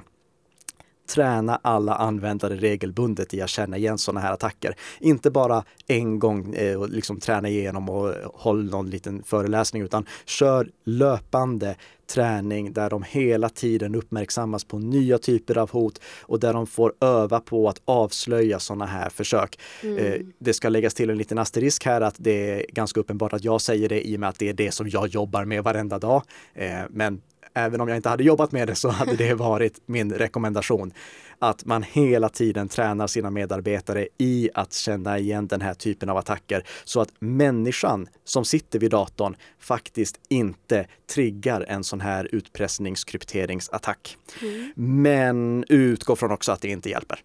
träna 1.07 1.59
alla 1.61 1.95
användare 1.95 2.55
regelbundet 2.55 3.33
i 3.33 3.41
att 3.41 3.49
känna 3.49 3.77
igen 3.77 3.97
sådana 3.97 4.19
här 4.19 4.33
attacker. 4.33 4.75
Inte 4.99 5.31
bara 5.31 5.63
en 5.87 6.19
gång 6.19 6.53
eh, 6.53 6.79
och 6.79 6.89
liksom 6.89 7.19
träna 7.19 7.49
igenom 7.49 7.89
och 7.89 8.13
hålla 8.33 8.71
någon 8.71 8.89
liten 8.89 9.23
föreläsning 9.23 9.81
utan 9.81 10.05
kör 10.25 10.69
löpande 10.83 11.75
träning 12.07 12.73
där 12.73 12.89
de 12.89 13.03
hela 13.03 13.49
tiden 13.49 13.95
uppmärksammas 13.95 14.63
på 14.63 14.79
nya 14.79 15.17
typer 15.17 15.57
av 15.57 15.71
hot 15.71 16.01
och 16.21 16.39
där 16.39 16.53
de 16.53 16.67
får 16.67 16.93
öva 17.01 17.39
på 17.39 17.69
att 17.69 17.81
avslöja 17.85 18.59
sådana 18.59 18.85
här 18.85 19.09
försök. 19.09 19.59
Mm. 19.83 19.97
Eh, 19.97 20.19
det 20.39 20.53
ska 20.53 20.69
läggas 20.69 20.93
till 20.93 21.09
en 21.09 21.17
liten 21.17 21.37
asterisk 21.37 21.85
här 21.85 22.01
att 22.01 22.15
det 22.17 22.51
är 22.51 22.65
ganska 22.69 22.99
uppenbart 22.99 23.33
att 23.33 23.43
jag 23.43 23.61
säger 23.61 23.89
det 23.89 24.07
i 24.07 24.15
och 24.15 24.19
med 24.19 24.29
att 24.29 24.39
det 24.39 24.49
är 24.49 24.53
det 24.53 24.71
som 24.71 24.89
jag 24.89 25.07
jobbar 25.07 25.45
med 25.45 25.63
varenda 25.63 25.99
dag. 25.99 26.23
Eh, 26.53 26.79
men 26.89 27.21
även 27.57 27.81
om 27.81 27.87
jag 27.87 27.95
inte 27.95 28.09
hade 28.09 28.23
jobbat 28.23 28.51
med 28.51 28.67
det 28.67 28.75
så 28.75 28.89
hade 28.89 29.15
det 29.15 29.33
varit 29.49 29.81
min 29.85 30.13
rekommendation. 30.13 30.93
Att 31.39 31.65
man 31.65 31.83
hela 31.83 32.29
tiden 32.29 32.67
tränar 32.67 33.07
sina 33.07 33.29
medarbetare 33.29 34.07
i 34.17 34.49
att 34.53 34.73
känna 34.73 35.19
igen 35.19 35.47
den 35.47 35.61
här 35.61 35.73
typen 35.73 36.09
av 36.09 36.17
attacker 36.17 36.63
så 36.83 37.01
att 37.01 37.09
människan 37.19 38.07
som 38.23 38.45
sitter 38.45 38.79
vid 38.79 38.91
datorn 38.91 39.35
faktiskt 39.59 40.19
inte 40.29 40.87
triggar 41.13 41.65
en 41.67 41.83
sån 41.83 42.01
här 42.01 42.29
utpressningskrypteringsattack. 42.31 44.17
Mm. 44.41 44.73
Men 44.75 45.65
utgå 45.69 46.15
från 46.15 46.31
också 46.31 46.51
att 46.51 46.61
det 46.61 46.67
inte 46.67 46.89
hjälper. 46.89 47.19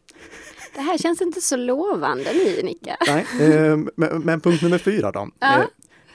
Det 0.74 0.80
här 0.80 0.98
känns 0.98 1.20
inte 1.20 1.40
så 1.40 1.56
lovande 1.56 2.32
nu, 2.32 2.62
Nicka. 2.62 2.96
Nej, 3.06 3.26
eh, 3.40 3.76
men, 3.96 4.20
men, 4.20 4.40
punkt 4.40 4.62
nummer 4.62 4.78
fyra 4.78 5.12
då. 5.12 5.28
Ja. 5.38 5.58
Eh, 5.58 5.64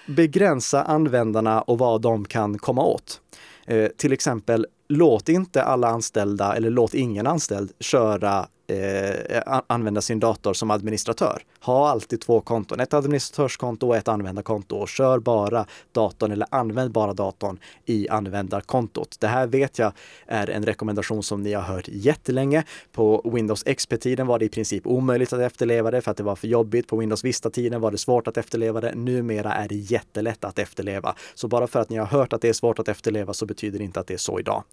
begränsa 0.07 0.83
användarna 0.83 1.61
och 1.61 1.77
vad 1.77 2.01
de 2.01 2.25
kan 2.25 2.57
komma 2.57 2.83
åt. 2.83 3.21
Eh, 3.67 3.87
till 3.87 4.13
exempel, 4.13 4.65
låt 4.87 5.29
inte 5.29 5.63
alla 5.63 5.87
anställda 5.87 6.55
eller 6.55 6.69
låt 6.69 6.93
ingen 6.93 7.27
anställd 7.27 7.71
köra 7.79 8.47
eh, 8.67 9.41
använda 9.67 10.01
sin 10.01 10.19
dator 10.19 10.53
som 10.53 10.71
administratör. 10.71 11.43
Ha 11.61 11.89
alltid 11.89 12.21
två 12.21 12.41
konton, 12.41 12.79
ett 12.79 12.93
administratörskonto 12.93 13.87
och 13.87 13.97
ett 13.97 14.07
användarkonto 14.07 14.75
och 14.75 14.89
kör 14.89 15.19
bara 15.19 15.65
datorn 15.91 16.31
eller 16.31 16.47
använd 16.51 16.91
bara 16.91 17.13
datorn 17.13 17.59
i 17.85 18.09
användarkontot. 18.09 19.17
Det 19.19 19.27
här 19.27 19.47
vet 19.47 19.79
jag 19.79 19.91
är 20.25 20.49
en 20.49 20.65
rekommendation 20.65 21.23
som 21.23 21.41
ni 21.41 21.53
har 21.53 21.61
hört 21.61 21.87
jättelänge. 21.87 22.63
På 22.91 23.31
Windows 23.33 23.63
XP-tiden 23.63 24.27
var 24.27 24.39
det 24.39 24.45
i 24.45 24.49
princip 24.49 24.87
omöjligt 24.87 25.33
att 25.33 25.39
efterleva 25.39 25.91
det 25.91 26.01
för 26.01 26.11
att 26.11 26.17
det 26.17 26.23
var 26.23 26.35
för 26.35 26.47
jobbigt. 26.47 26.87
På 26.87 26.97
Windows 26.97 27.23
Vista-tiden 27.23 27.81
var 27.81 27.91
det 27.91 27.97
svårt 27.97 28.27
att 28.27 28.37
efterleva 28.37 28.81
det. 28.81 28.95
Numera 28.95 29.53
är 29.53 29.67
det 29.67 29.75
jättelätt 29.75 30.43
att 30.43 30.59
efterleva. 30.59 31.15
Så 31.35 31.47
bara 31.47 31.67
för 31.67 31.79
att 31.79 31.89
ni 31.89 31.97
har 31.97 32.05
hört 32.05 32.33
att 32.33 32.41
det 32.41 32.49
är 32.49 32.53
svårt 32.53 32.79
att 32.79 32.87
efterleva 32.87 33.33
så 33.33 33.45
betyder 33.45 33.79
det 33.79 33.85
inte 33.85 33.99
att 33.99 34.07
det 34.07 34.13
är 34.13 34.17
så 34.17 34.39
idag. 34.39 34.63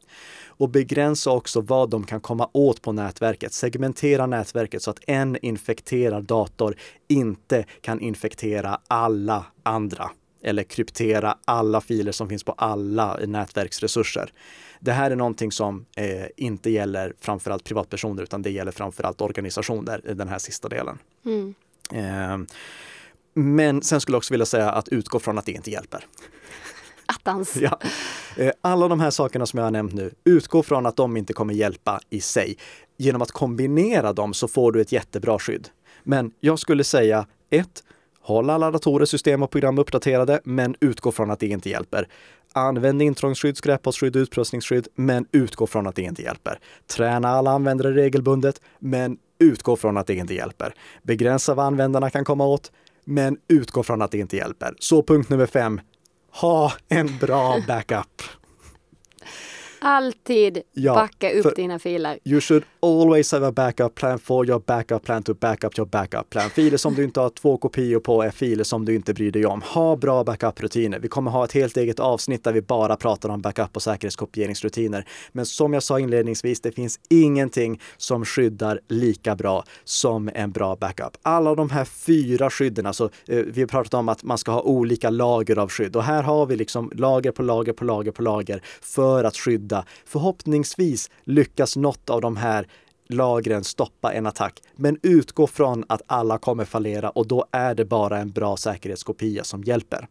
Och 0.47 0.69
begränsa 0.69 1.31
också 1.31 1.61
vad 1.61 1.91
de 1.91 2.05
kan 2.05 2.21
komma 2.21 2.49
åt 2.53 2.83
på 2.83 2.93
nätverket. 2.93 3.53
Segmentera 3.53 4.27
nätverket 4.27 4.83
så 4.83 4.91
att 4.91 4.99
en 5.07 5.37
infekterad 5.43 6.25
dator 6.25 6.77
inte 7.09 7.65
kan 7.81 8.01
infektera 8.01 8.81
alla 8.89 9.47
andra 9.63 10.11
eller 10.45 10.63
kryptera 10.63 11.39
alla 11.45 11.81
filer 11.81 12.13
som 12.13 12.29
finns 12.29 12.45
på 12.45 12.53
alla 12.53 13.19
nätverksresurser. 13.27 14.33
Det 14.81 14.93
här 14.93 15.11
är 15.11 15.17
någonting 15.17 15.53
som 15.53 15.87
eh, 15.97 16.27
inte 16.37 16.71
gäller 16.71 17.15
framförallt 17.21 17.65
privatpersoner 17.65 18.23
utan 18.23 18.43
det 18.43 18.51
gäller 18.51 18.73
framförallt 18.73 19.21
organisationer 19.21 20.11
i 20.11 20.15
den 20.15 20.29
här 20.29 20.39
sista 20.39 20.69
delen. 20.69 20.99
Mm. 21.25 21.55
Eh, 21.93 22.47
men 23.35 23.83
sen 23.83 24.01
skulle 24.01 24.15
jag 24.15 24.19
också 24.19 24.35
vilja 24.35 24.47
säga 24.47 24.71
att 24.71 24.89
utgå 24.89 25.19
från 25.19 25.39
att 25.39 25.47
det 25.47 25.53
inte 25.53 25.71
hjälper. 25.71 26.07
Attans. 27.07 27.57
Ja. 27.57 27.79
Eh, 28.37 28.53
alla 28.61 28.89
de 28.89 29.01
här 29.01 29.11
sakerna 29.11 29.47
som 29.47 29.59
jag 29.59 29.67
har 29.67 29.71
nämnt 29.71 29.93
nu, 29.93 30.15
utgå 30.25 30.63
från 30.63 30.87
att 30.87 30.97
de 30.97 31.17
inte 31.17 31.33
kommer 31.33 31.55
hjälpa 31.55 32.01
i 32.11 32.21
sig. 32.21 32.57
Genom 32.97 33.23
att 33.23 33.31
kombinera 33.31 34.13
dem 34.13 34.35
så 34.35 34.49
får 34.49 34.73
du 34.73 34.81
ett 34.81 34.93
jättebra 34.93 35.39
skydd. 35.39 35.69
Men 36.05 36.33
jag 36.41 36.59
skulle 36.59 36.85
säga 36.85 37.27
ett, 37.51 37.83
Håll 38.27 38.51
alla 38.51 38.71
datorer, 38.71 39.07
system 39.07 39.43
och 39.43 39.51
program 39.51 39.79
uppdaterade, 39.79 40.41
men 40.45 40.75
utgå 40.81 41.13
från 41.13 41.31
att 41.31 41.41
det 41.41 41.47
inte 41.47 41.71
hjälper. 41.71 42.09
Använd 42.53 43.03
intrångsskydd, 43.03 43.57
skräppostskydd, 43.57 44.17
utpressningsskydd, 44.17 44.89
men 44.95 45.27
utgå 45.33 45.67
från 45.67 45.87
att 45.87 45.95
det 45.95 46.03
inte 46.03 46.23
hjälper. 46.23 46.59
Träna 46.87 47.29
alla 47.29 47.51
användare 47.51 47.95
regelbundet, 47.95 48.61
men 48.79 49.19
utgå 49.39 49.77
från 49.77 49.97
att 49.97 50.07
det 50.07 50.15
inte 50.15 50.35
hjälper. 50.35 50.75
Begränsa 51.03 51.55
vad 51.55 51.67
användarna 51.67 52.11
kan 52.11 52.25
komma 52.25 52.47
åt, 52.47 52.73
men 53.05 53.37
utgå 53.49 53.83
från 53.83 54.03
att 54.03 54.11
det 54.11 54.19
inte 54.19 54.37
hjälper. 54.37 54.75
Så 54.79 55.03
punkt 55.03 55.29
nummer 55.31 55.47
fem, 55.47 55.81
ha 56.31 56.73
en 56.89 57.19
bra 57.19 57.63
backup. 57.69 58.23
Alltid 59.87 60.63
ja, 60.73 60.95
backa 60.95 61.31
upp 61.31 61.57
dina 61.57 61.79
filer. 61.79 62.19
You 62.25 62.41
should 62.41 62.65
always 62.81 63.33
have 63.33 63.47
a 63.47 63.53
backup 63.53 63.95
plan 63.95 64.19
for 64.19 64.47
your 64.47 64.63
backup 64.67 65.05
plan 65.05 65.23
to 65.23 65.35
backup 65.35 65.79
your 65.79 65.89
backup 65.89 66.31
plan. 66.31 66.51
Filer 66.51 66.77
som 66.77 66.95
du 66.95 67.05
inte 67.05 67.21
har 67.21 67.31
två 67.31 67.57
kopior 67.57 68.01
på 68.01 68.23
är 68.23 68.31
filer 68.31 68.65
som 68.65 68.85
du 68.85 68.95
inte 68.95 69.15
bryr 69.15 69.31
dig 69.31 69.47
om. 69.47 69.63
Ha 69.63 69.97
bra 69.97 70.25
backup-rutiner. 70.25 70.99
Vi 70.99 71.09
kommer 71.09 71.31
ha 71.31 71.45
ett 71.45 71.53
helt 71.53 71.77
eget 71.77 72.01
avsnitt 72.01 72.45
där 72.45 72.53
vi 72.53 72.63
bara 72.63 72.97
pratar 72.97 73.29
om 73.29 73.41
backup 73.41 73.77
och 73.77 73.83
säkerhetskopieringsrutiner. 73.83 75.09
Men 75.33 75.47
som 75.47 75.73
jag 75.73 75.83
sa 75.83 76.01
inledningsvis, 76.01 76.61
det 76.61 76.73
finns 76.73 77.01
ingenting 77.11 77.81
som 77.97 78.25
skyddar 78.25 78.81
lika 78.89 79.37
bra 79.37 79.65
som 79.85 80.31
en 80.35 80.53
bra 80.53 80.77
backup. 80.77 81.17
Alla 81.23 81.55
de 81.55 81.71
här 81.71 81.85
fyra 81.85 82.51
skydden, 82.51 82.87
alltså 82.87 83.11
eh, 83.29 83.39
vi 83.39 83.61
har 83.61 83.69
pratat 83.69 83.95
om 83.95 84.09
att 84.09 84.23
man 84.23 84.39
ska 84.39 84.53
ha 84.53 84.63
olika 84.63 85.11
lager 85.11 85.59
av 85.59 85.69
skydd 85.71 85.97
och 85.97 86.05
här 86.05 86.23
har 86.23 86.47
vi 86.47 86.57
liksom 86.57 86.91
lager 86.95 87.31
på 87.31 87.43
lager 87.43 87.73
på 87.73 87.85
lager 87.85 88.13
på 88.13 88.23
lager 88.23 88.63
för 88.83 89.25
att 89.25 89.37
skydda. 89.37 89.74
Förhoppningsvis 90.05 91.11
lyckas 91.25 91.77
något 91.77 92.11
av 92.11 92.21
de 92.21 92.37
här 92.37 92.67
lagren 93.09 93.65
stoppa 93.65 94.13
en 94.13 94.27
attack. 94.27 94.63
Men 94.77 94.99
utgå 95.03 95.47
från 95.47 95.85
att 95.89 96.03
alla 96.07 96.39
kommer 96.39 96.65
fallera 96.65 97.11
och 97.11 97.27
då 97.27 97.47
är 97.53 97.75
det 97.75 97.85
bara 97.85 98.19
en 98.19 98.31
bra 98.31 98.57
säkerhetskopia 98.57 99.45
som 99.45 99.63
hjälper. 99.63 100.09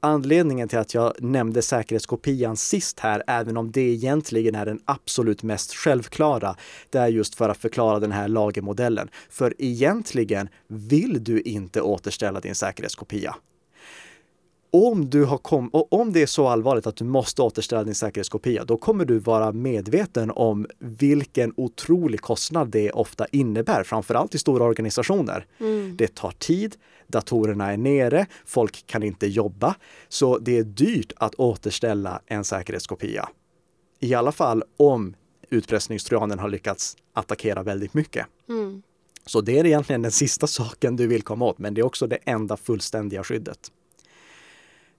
Anledningen 0.00 0.68
till 0.68 0.78
att 0.78 0.94
jag 0.94 1.22
nämnde 1.22 1.62
säkerhetskopian 1.62 2.56
sist 2.56 3.00
här, 3.00 3.22
även 3.26 3.56
om 3.56 3.72
det 3.72 3.80
egentligen 3.80 4.54
är 4.54 4.66
den 4.66 4.80
absolut 4.84 5.42
mest 5.42 5.74
självklara, 5.74 6.56
det 6.90 6.98
är 6.98 7.08
just 7.08 7.34
för 7.34 7.48
att 7.48 7.56
förklara 7.56 8.00
den 8.00 8.12
här 8.12 8.28
lagermodellen. 8.28 9.08
För 9.30 9.54
egentligen 9.58 10.48
vill 10.68 11.24
du 11.24 11.40
inte 11.40 11.80
återställa 11.80 12.40
din 12.40 12.54
säkerhetskopia 12.54 13.36
om, 14.70 15.10
du 15.10 15.24
har 15.24 15.38
kom, 15.38 15.68
och 15.68 15.92
om 15.92 16.12
det 16.12 16.22
är 16.22 16.26
så 16.26 16.48
allvarligt 16.48 16.86
att 16.86 16.96
du 16.96 17.04
måste 17.04 17.42
återställa 17.42 17.84
din 17.84 17.94
säkerhetskopia, 17.94 18.64
då 18.64 18.76
kommer 18.76 19.04
du 19.04 19.18
vara 19.18 19.52
medveten 19.52 20.30
om 20.30 20.66
vilken 20.78 21.52
otrolig 21.56 22.20
kostnad 22.20 22.68
det 22.68 22.90
ofta 22.90 23.26
innebär, 23.26 23.84
framförallt 23.84 24.34
i 24.34 24.38
stora 24.38 24.64
organisationer. 24.64 25.46
Mm. 25.60 25.96
Det 25.96 26.14
tar 26.14 26.30
tid, 26.30 26.76
datorerna 27.06 27.72
är 27.72 27.76
nere, 27.76 28.26
folk 28.46 28.86
kan 28.86 29.02
inte 29.02 29.26
jobba, 29.26 29.74
så 30.08 30.38
det 30.38 30.58
är 30.58 30.62
dyrt 30.62 31.12
att 31.16 31.34
återställa 31.34 32.20
en 32.26 32.44
säkerhetskopia. 32.44 33.28
I 34.00 34.14
alla 34.14 34.32
fall 34.32 34.62
om 34.76 35.14
utpressningstrojanen 35.50 36.38
har 36.38 36.48
lyckats 36.48 36.96
attackera 37.12 37.62
väldigt 37.62 37.94
mycket. 37.94 38.26
Mm. 38.48 38.82
Så 39.26 39.40
det 39.40 39.58
är 39.58 39.66
egentligen 39.66 40.02
den 40.02 40.12
sista 40.12 40.46
saken 40.46 40.96
du 40.96 41.06
vill 41.06 41.22
komma 41.22 41.44
åt, 41.44 41.58
men 41.58 41.74
det 41.74 41.80
är 41.80 41.84
också 41.84 42.06
det 42.06 42.18
enda 42.24 42.56
fullständiga 42.56 43.24
skyddet. 43.24 43.72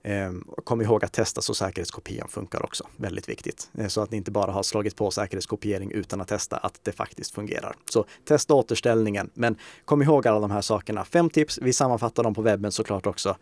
Ehm, 0.02 0.44
kom 0.64 0.82
ihåg 0.82 1.04
att 1.04 1.12
testa 1.12 1.40
så 1.40 1.54
säkerhetskopian 1.54 2.28
funkar 2.28 2.64
också. 2.64 2.84
Väldigt 2.96 3.28
viktigt. 3.28 3.70
Eh, 3.78 3.86
så 3.86 4.00
att 4.00 4.10
ni 4.10 4.16
inte 4.16 4.30
bara 4.30 4.52
har 4.52 4.62
slagit 4.62 4.96
på 4.96 5.10
säkerhetskopiering 5.10 5.90
utan 5.90 6.20
att 6.20 6.28
testa 6.28 6.56
att 6.56 6.80
det 6.82 6.92
faktiskt 6.92 7.34
fungerar. 7.34 7.76
Så 7.90 8.04
testa 8.24 8.54
återställningen. 8.54 9.30
Men 9.34 9.56
kom 9.84 10.02
ihåg 10.02 10.26
alla 10.26 10.40
de 10.40 10.50
här 10.50 10.60
sakerna. 10.60 11.04
Fem 11.04 11.30
tips. 11.30 11.58
Vi 11.62 11.72
sammanfattar 11.72 12.22
dem 12.22 12.34
på 12.34 12.42
webben 12.42 12.72
såklart 12.72 13.06
också. 13.06 13.36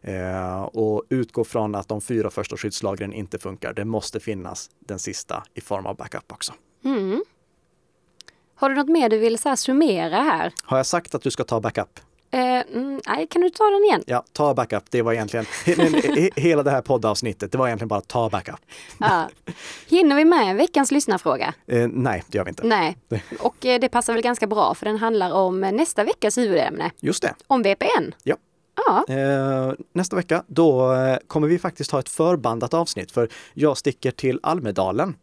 Eh, 0.00 0.62
och 0.62 1.04
utgå 1.08 1.44
från 1.44 1.74
att 1.74 1.88
de 1.88 2.00
fyra 2.00 2.30
första 2.30 2.56
skyddslagren 2.56 3.12
inte 3.12 3.38
funkar. 3.38 3.72
Det 3.72 3.84
måste 3.84 4.20
finnas 4.20 4.70
den 4.78 4.98
sista 4.98 5.44
i 5.54 5.60
form 5.60 5.86
av 5.86 5.96
backup 5.96 6.32
också. 6.32 6.52
Mm. 6.84 7.24
Har 8.54 8.68
du 8.68 8.74
något 8.74 8.88
mer 8.88 9.08
du 9.08 9.18
vill 9.18 9.38
så 9.38 9.56
summera 9.56 10.16
här? 10.16 10.52
Har 10.62 10.76
jag 10.76 10.86
sagt 10.86 11.14
att 11.14 11.22
du 11.22 11.30
ska 11.30 11.44
ta 11.44 11.60
backup? 11.60 12.00
Eh, 12.32 12.62
mm, 12.74 13.00
nej, 13.06 13.26
kan 13.26 13.42
du 13.42 13.50
ta 13.50 13.64
den 13.64 13.84
igen? 13.84 14.02
Ja, 14.06 14.24
ta 14.32 14.54
backup. 14.54 14.90
Det 14.90 15.02
var 15.02 15.12
egentligen, 15.12 15.46
hela 16.36 16.62
det 16.62 16.70
här 16.70 16.82
poddavsnittet, 16.82 17.52
det 17.52 17.58
var 17.58 17.66
egentligen 17.66 17.88
bara 17.88 18.00
ta 18.00 18.28
backup. 18.28 18.60
Ja. 18.98 19.28
Hinner 19.88 20.16
vi 20.16 20.24
med 20.24 20.56
veckans 20.56 20.90
lyssnarfråga? 20.90 21.54
Eh, 21.66 21.88
nej, 21.88 22.22
det 22.26 22.38
gör 22.38 22.44
vi 22.44 22.48
inte. 22.48 22.66
Nej, 22.66 22.96
och 23.40 23.66
eh, 23.66 23.80
det 23.80 23.88
passar 23.88 24.12
väl 24.12 24.22
ganska 24.22 24.46
bra 24.46 24.74
för 24.74 24.86
den 24.86 24.96
handlar 24.96 25.32
om 25.32 25.60
nästa 25.60 26.04
veckas 26.04 26.38
huvudämne. 26.38 26.90
Just 27.00 27.22
det. 27.22 27.34
Om 27.46 27.62
VPN. 27.62 28.14
Ja. 28.22 28.36
Ja. 28.86 29.14
Eh, 29.14 29.72
nästa 29.92 30.16
vecka, 30.16 30.44
då 30.46 30.94
kommer 31.26 31.48
vi 31.48 31.58
faktiskt 31.58 31.90
ha 31.90 31.98
ett 31.98 32.08
förbandat 32.08 32.74
avsnitt 32.74 33.12
för 33.12 33.28
jag 33.54 33.78
sticker 33.78 34.10
till 34.10 34.40
Almedalen 34.42 35.14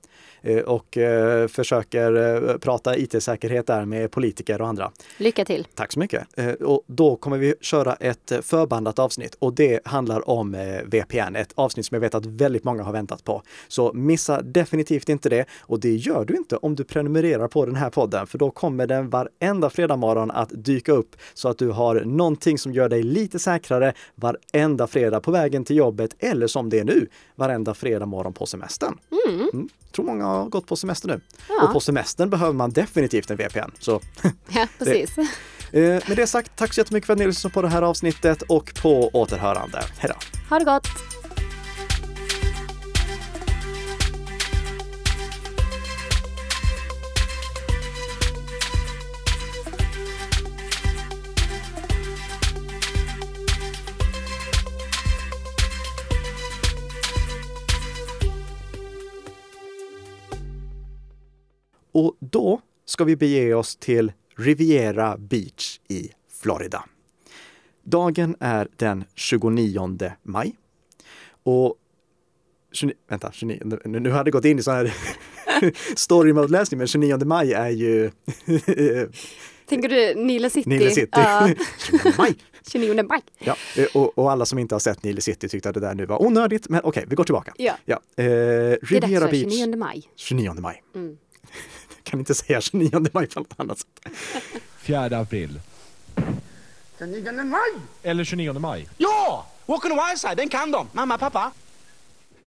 och 0.65 0.97
eh, 0.97 1.47
försöker 1.47 2.57
prata 2.57 2.97
IT-säkerhet 2.97 3.67
där 3.67 3.85
med 3.85 4.11
politiker 4.11 4.61
och 4.61 4.67
andra. 4.67 4.91
Lycka 5.17 5.45
till! 5.45 5.67
Tack 5.75 5.91
så 5.91 5.99
mycket! 5.99 6.27
Och 6.61 6.83
då 6.87 7.15
kommer 7.15 7.37
vi 7.37 7.55
köra 7.61 7.93
ett 7.93 8.31
förbandat 8.41 8.99
avsnitt 8.99 9.35
och 9.39 9.53
det 9.53 9.79
handlar 9.85 10.29
om 10.29 10.51
VPN, 10.85 11.35
ett 11.35 11.51
avsnitt 11.55 11.85
som 11.85 11.95
jag 11.95 12.01
vet 12.01 12.15
att 12.15 12.25
väldigt 12.25 12.63
många 12.63 12.83
har 12.83 12.93
väntat 12.93 13.23
på. 13.23 13.41
Så 13.67 13.93
missa 13.93 14.41
definitivt 14.41 15.09
inte 15.09 15.29
det 15.29 15.45
och 15.59 15.79
det 15.79 15.95
gör 15.95 16.25
du 16.25 16.35
inte 16.35 16.57
om 16.57 16.75
du 16.75 16.83
prenumererar 16.83 17.47
på 17.47 17.65
den 17.65 17.75
här 17.75 17.89
podden, 17.89 18.27
för 18.27 18.37
då 18.37 18.51
kommer 18.51 18.87
den 18.87 19.09
varenda 19.09 19.69
fredag 19.69 19.95
morgon 19.95 20.31
att 20.31 20.49
dyka 20.51 20.91
upp 20.91 21.15
så 21.33 21.49
att 21.49 21.57
du 21.57 21.69
har 21.69 21.95
någonting 22.05 22.57
som 22.57 22.73
gör 22.73 22.89
dig 22.89 23.03
lite 23.03 23.39
säkrare 23.39 23.93
varenda 24.15 24.87
fredag 24.87 25.19
på 25.19 25.31
vägen 25.31 25.65
till 25.65 25.75
jobbet 25.75 26.15
eller 26.19 26.47
som 26.47 26.69
det 26.69 26.79
är 26.79 26.83
nu, 26.83 27.07
varenda 27.35 27.73
fredag 27.73 28.05
morgon 28.05 28.33
på 28.33 28.45
semestern. 28.45 28.97
Mm. 29.27 29.49
Mm. 29.53 29.69
Tror 29.97 30.05
många 30.05 30.25
har 30.25 30.45
gått 30.45 30.67
på 30.67 30.75
semester 30.75 31.07
nu. 31.07 31.21
Ja. 31.49 31.63
Och 31.63 31.73
på 31.73 31.79
semestern 31.79 32.29
behöver 32.29 32.53
man 32.53 32.71
definitivt 32.71 33.31
en 33.31 33.37
VPN. 33.37 33.71
Så 33.79 34.01
ja, 34.49 34.67
precis. 34.77 35.15
det. 35.71 35.93
Eh, 35.95 36.03
med 36.07 36.17
det 36.17 36.27
sagt, 36.27 36.51
tack 36.55 36.73
så 36.73 36.81
jättemycket 36.81 37.05
för 37.05 37.13
att 37.13 37.19
ni 37.19 37.25
lyssnade 37.27 37.53
på 37.53 37.61
det 37.61 37.69
här 37.69 37.81
avsnittet 37.81 38.41
och 38.41 38.73
på 38.81 39.09
återhörande. 39.13 39.83
Hej 39.97 40.11
då! 40.13 40.39
Ha 40.49 40.59
det 40.59 40.65
gott! 40.65 41.16
Och 61.97 62.17
då 62.19 62.61
ska 62.85 63.03
vi 63.03 63.15
bege 63.15 63.53
oss 63.53 63.75
till 63.75 64.11
Riviera 64.35 65.17
Beach 65.17 65.79
i 65.87 66.09
Florida. 66.41 66.83
Dagen 67.83 68.35
är 68.39 68.67
den 68.75 69.03
29 69.15 70.11
maj. 70.23 70.55
Och 71.43 71.75
29, 72.71 72.95
vänta, 73.09 73.31
29, 73.31 73.79
nu, 73.85 74.09
hade 74.09 74.23
det 74.23 74.31
gått 74.31 74.45
in 74.45 74.59
i 74.59 74.63
sån 74.63 74.73
här 74.73 74.93
story 75.95 76.33
mode-läsning, 76.33 76.77
men 76.77 76.87
29 76.87 77.25
maj 77.25 77.53
är 77.53 77.69
ju... 77.69 78.11
Tänker 79.69 79.89
du 79.89 80.15
Nile 80.15 80.49
City? 80.49 80.69
Nile 80.69 80.91
City. 80.91 81.19
Uh. 81.19 81.47
29 82.01 82.13
maj. 82.17 82.35
29 82.71 83.03
maj. 83.03 83.21
Ja, 83.39 83.55
och, 83.93 84.17
och, 84.17 84.31
alla 84.31 84.45
som 84.45 84.59
inte 84.59 84.75
har 84.75 84.79
sett 84.79 85.03
Nile 85.03 85.21
City 85.21 85.49
tyckte 85.49 85.69
att 85.69 85.75
det 85.75 85.81
där 85.81 85.95
nu 85.95 86.05
var 86.05 86.21
onödigt, 86.21 86.69
men 86.69 86.79
okej, 86.79 86.89
okay, 86.89 87.05
vi 87.09 87.15
går 87.15 87.23
tillbaka. 87.23 87.53
Ja. 87.57 87.77
ja. 87.85 87.99
Eh, 88.15 88.25
Riviera 88.25 88.79
det 88.81 89.15
är 89.15 89.19
dags 89.19 89.31
Beach. 89.31 89.53
29 89.53 89.75
maj. 89.77 90.03
29 90.15 90.53
maj. 90.53 90.83
Mm 90.95 91.17
kan 92.07 92.19
inte 92.19 92.35
säga 92.35 92.61
29 92.61 93.05
maj 93.13 93.27
på 93.27 93.39
något 93.39 93.53
annat 93.57 93.77
sätt. 93.79 94.15
4 94.77 95.19
april. 95.19 95.59
29 96.99 97.43
maj! 97.43 97.59
Eller 98.03 98.23
29 98.23 98.53
maj. 98.59 98.89
Ja! 98.97 99.45
Walk 99.65 99.85
on 99.85 99.91
the 99.91 99.97
wild 100.07 100.19
side, 100.19 100.35
den 100.37 100.49
kan 100.49 100.71
de. 100.71 100.87
Mamma, 100.91 101.17
pappa. 101.17 101.51